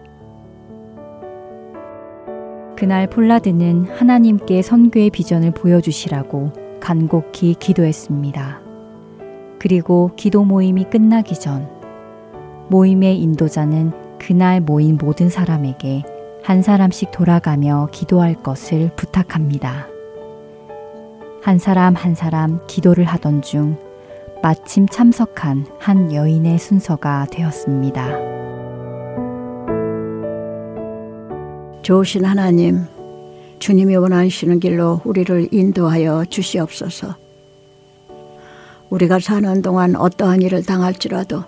그날 2.78 3.10
폴라드는 3.10 3.86
하나님께 3.86 4.62
선교의 4.62 5.10
비전을 5.10 5.52
보여주시라고 5.52 6.52
간곡히 6.80 7.56
기도했습니다. 7.56 8.65
그리고 9.60 10.12
기도 10.16 10.44
모임이 10.44 10.86
끝나기 10.86 11.36
전 11.36 11.70
모임의 12.70 13.20
인도자는 13.22 14.18
그날 14.20 14.62
모인 14.62 14.98
모든 14.98 15.30
사람에게 15.30 16.04
한 16.44 16.62
사람씩 16.62 17.12
돌아가며 17.12 17.90
기도할 17.92 18.36
것을 18.36 18.92
부탁합니다. 18.96 19.88
한 21.42 21.60
사람 21.60 21.96
한 21.96 22.16
사람 22.16 22.60
기도를 22.68 23.06
하던 23.06 23.42
중 23.42 23.78
마침 24.42 24.88
참석한 24.88 25.66
한 25.80 26.14
여인의 26.14 26.60
순서가 26.60 27.28
되었습니다. 27.32 28.36
좋으신 31.82 32.26
하나님, 32.26 32.86
주님이 33.60 33.96
원하시는 33.96 34.60
길로 34.60 35.02
우리를 35.04 35.50
인도하여 35.52 36.26
주시옵소서. 36.26 37.25
우리가 38.90 39.20
사는 39.20 39.62
동안 39.62 39.96
어떠한 39.96 40.42
일을 40.42 40.64
당할지라도 40.64 41.44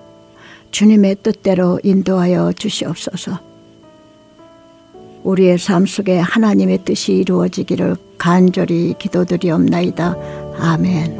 주님의 0.71 1.17
뜻대로 1.23 1.79
인도하여 1.83 2.51
주시옵소서. 2.53 3.39
우리의 5.23 5.57
삶 5.57 5.85
속에 5.85 6.19
하나님의 6.19 6.85
뜻이 6.85 7.13
이루어지기를 7.13 7.95
간절히 8.17 8.95
기도드리옵나이다. 8.97 10.15
아멘. 10.59 11.17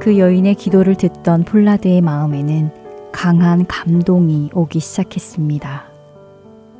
그 0.00 0.18
여인의 0.18 0.54
기도를 0.54 0.94
듣던 0.94 1.44
폴라드의 1.44 2.00
마음에는 2.00 2.70
강한 3.10 3.66
감동이 3.66 4.50
오기 4.54 4.78
시작했습니다. 4.78 5.86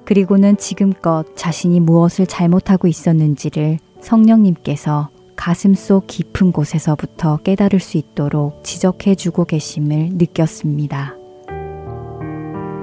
그리고는 0.04 0.57
지금껏 0.59 1.24
자신이 1.34 1.80
무엇을 1.80 2.26
잘못하고 2.28 2.86
있었는지를 2.86 3.78
성령님께서 4.07 5.11
가슴 5.34 5.74
속 5.74 6.07
깊은 6.07 6.52
곳에서부터 6.52 7.38
깨달을 7.38 7.80
수 7.80 7.98
있도록 7.98 8.62
지적해 8.62 9.16
주고 9.16 9.44
계심을 9.44 10.11
느꼈습니다. 10.12 11.16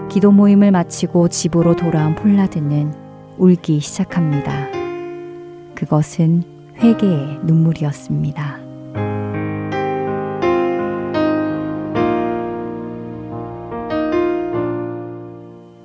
기도 0.09 0.31
모임을 0.31 0.71
마치고 0.71 1.29
집으로 1.29 1.75
돌아온 1.75 2.15
폴라드는 2.15 2.93
울기 3.37 3.79
시작합니다. 3.79 4.67
그것은 5.73 6.43
회개의 6.77 7.39
눈물이었습니다. 7.43 8.59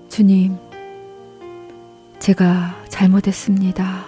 주님, 0.09 0.57
제가 2.19 2.75
잘못했습니다. 2.89 4.08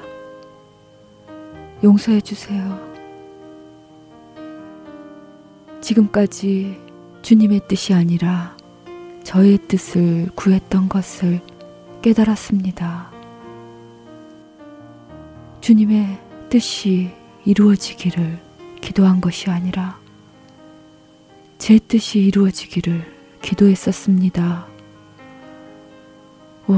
용서해 1.82 2.20
주세요. 2.20 2.78
지금까지 5.80 6.78
주님의 7.22 7.62
뜻이 7.68 7.94
아니라 7.94 8.56
저의 9.24 9.58
뜻을 9.66 10.28
구했던 10.34 10.88
것을 10.90 11.40
깨달았습니다. 12.02 13.10
주님의 15.62 16.18
뜻이 16.50 17.10
이루어지기를 17.44 18.38
기도한 18.80 19.20
것이 19.20 19.50
아니라 19.50 19.98
제 21.58 21.78
뜻이 21.78 22.18
이루어지기를 22.20 23.04
기도했었습니다. 23.40 24.66
오, 26.68 26.74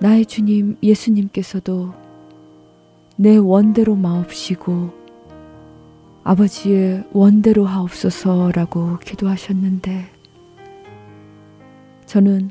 나의 0.00 0.26
주님 0.26 0.76
예수님께서도 0.82 2.01
내 3.16 3.36
원대로 3.36 3.94
마옵시고 3.94 4.90
아버지의 6.24 7.04
원대로 7.12 7.64
하옵소서라고 7.64 8.98
기도하셨는데 8.98 10.10
저는 12.06 12.50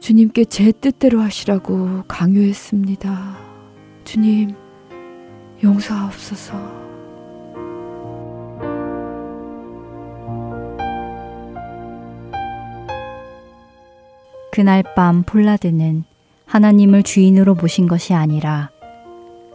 주님께 0.00 0.44
제 0.46 0.72
뜻대로 0.72 1.20
하시라고 1.20 2.04
강요했습니다. 2.08 3.36
주님, 4.04 4.54
용서하옵소서. 5.62 6.78
그날 14.50 14.82
밤 14.96 15.22
폴라드는 15.22 16.04
하나님을 16.46 17.02
주인으로 17.02 17.54
모신 17.54 17.86
것이 17.86 18.14
아니라 18.14 18.70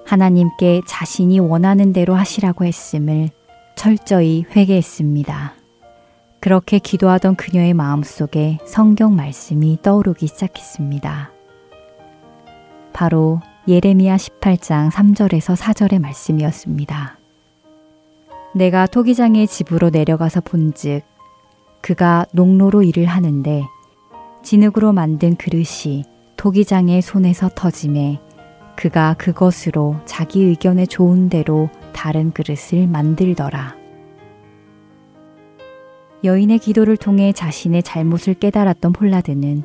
하나님께 0.06 0.82
자신이 0.88 1.40
원하는 1.40 1.94
대로 1.94 2.16
하시라고 2.16 2.66
했음을 2.66 3.30
철저히 3.76 4.46
회개했습니다. 4.56 5.54
그렇게 6.40 6.78
기도하던 6.80 7.36
그녀의 7.36 7.74
마음 7.74 8.04
속에 8.04 8.58
성경 8.66 9.16
말씀이 9.16 9.80
떠오르기 9.82 10.28
시작했습니다. 10.28 11.32
바로 12.92 13.40
예레미야 13.68 14.18
18장 14.18 14.92
3절에서 14.92 15.56
4절의 15.56 16.00
말씀이었습니다. 16.00 17.18
내가 18.56 18.86
토기장의 18.86 19.48
집으로 19.48 19.90
내려가서 19.90 20.42
본즉 20.42 21.02
그가 21.82 22.26
농로로 22.34 22.84
일을 22.84 23.06
하는데 23.06 23.64
진흙으로 24.44 24.92
만든 24.92 25.36
그릇이 25.36 26.04
토기장의 26.36 27.02
손에서 27.02 27.50
터짐에 27.56 28.20
그가 28.76 29.16
그것으로 29.18 29.98
자기 30.06 30.44
의견에 30.44 30.86
좋은 30.86 31.30
대로 31.30 31.70
다른 31.94 32.32
그릇을 32.32 32.88
만들더라. 32.88 33.76
여인의 36.24 36.60
기도를 36.60 36.96
통해 36.98 37.34
자신의 37.34 37.84
잘못을 37.84 38.34
깨달았던 38.36 38.94
폴라드는 38.94 39.64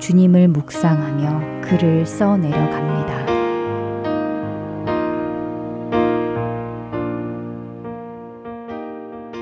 주님을 0.00 0.48
묵상하며 0.48 1.60
글을 1.62 2.04
써 2.06 2.36
내려갑니다. 2.36 3.40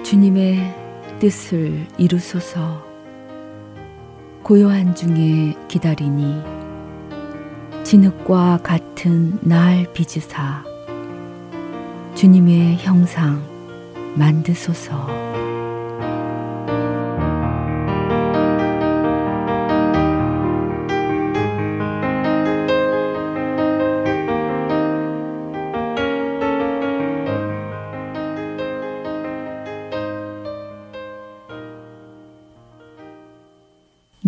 주님의 0.03 0.59
뜻을 1.19 1.87
이루소서 1.99 2.83
고요한 4.43 4.95
중에 4.95 5.55
기다리니 5.69 6.58
진흙과 7.85 8.59
같은 8.63 9.39
날 9.43 9.91
빚으사 9.93 10.65
주님의 12.15 12.77
형상 12.77 13.43
만드소서. 14.17 15.07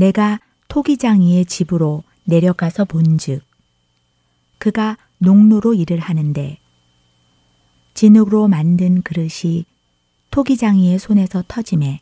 내가 0.01 0.41
토기장이의 0.69 1.45
집으로 1.45 2.03
내려가서 2.31 2.87
본즉 2.87 3.43
그가 4.59 4.97
농로로 5.19 5.75
일을 5.75 5.99
하는데 5.99 6.59
진흙으로 7.95 8.49
만든 8.49 9.03
그릇이 9.03 9.67
토기장이의 10.31 10.99
손에서 10.99 11.43
터짐에 11.47 12.01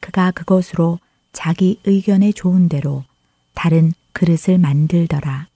그가 0.00 0.32
그것으로 0.32 0.98
자기 1.32 1.78
의견에 1.84 2.32
좋은 2.32 2.68
대로 2.68 3.04
다른 3.54 3.92
그릇을 4.12 4.58
만들더라. 4.58 5.48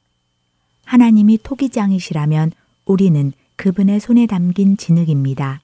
하나님이 0.85 1.39
토기장이시라면 1.43 2.53
우리는 2.85 3.33
그분의 3.57 3.99
손에 4.01 4.27
담긴 4.27 4.77
진흙입니다. 4.77 5.63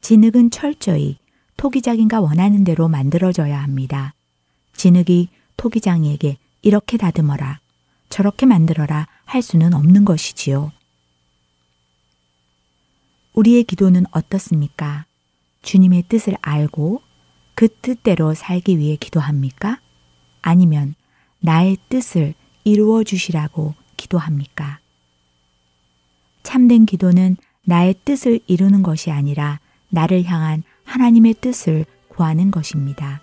진흙은 0.00 0.50
철저히 0.50 1.18
토기장이가 1.56 2.20
원하는 2.20 2.64
대로 2.64 2.88
만들어져야 2.88 3.60
합니다. 3.62 4.14
진흙이 4.74 5.28
토기장이에게 5.56 6.38
이렇게 6.62 6.96
다듬어라, 6.96 7.60
저렇게 8.08 8.46
만들어라 8.46 9.06
할 9.24 9.42
수는 9.42 9.74
없는 9.74 10.04
것이지요. 10.04 10.72
우리의 13.34 13.64
기도는 13.64 14.04
어떻습니까? 14.10 15.06
주님의 15.62 16.04
뜻을 16.08 16.34
알고 16.42 17.02
그 17.54 17.68
뜻대로 17.68 18.34
살기 18.34 18.78
위해 18.78 18.96
기도합니까? 18.96 19.80
아니면 20.42 20.94
나의 21.40 21.76
뜻을 21.88 22.34
이루어 22.64 23.04
주시라고 23.04 23.74
기도합니까? 23.96 24.80
참된 26.42 26.86
기도는 26.86 27.36
나의 27.64 27.94
뜻을 28.04 28.40
이루는 28.46 28.82
것이 28.82 29.10
아니라 29.10 29.60
나를 29.90 30.24
향한 30.24 30.62
하나님의 30.84 31.34
뜻을 31.34 31.84
구하는 32.08 32.50
것입니다. 32.50 33.20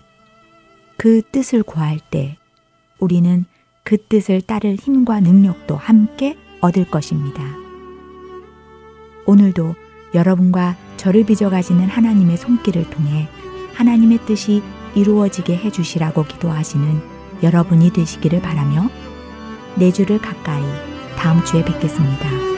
그 0.96 1.22
뜻을 1.30 1.62
구할 1.62 1.98
때 2.10 2.36
우리는 2.98 3.44
그 3.84 3.96
뜻을 3.96 4.42
따를 4.42 4.76
힘과 4.76 5.20
능력도 5.20 5.76
함께 5.76 6.36
얻을 6.60 6.90
것입니다. 6.90 7.42
오늘도 9.26 9.74
여러분과 10.14 10.76
저를 10.96 11.24
빚어 11.24 11.50
가지는 11.50 11.86
하나님의 11.86 12.36
손길을 12.36 12.90
통해 12.90 13.28
하나님의 13.74 14.18
뜻이 14.26 14.62
이루어지게 14.94 15.56
해 15.56 15.70
주시라고 15.70 16.24
기도하시는 16.24 17.00
여러분이 17.42 17.92
되시기를 17.92 18.42
바라며 18.42 18.90
내 19.76 19.92
주를 19.92 20.18
가까이 20.18 20.62
다음 21.16 21.44
주에 21.44 21.64
뵙겠습니다. 21.64 22.57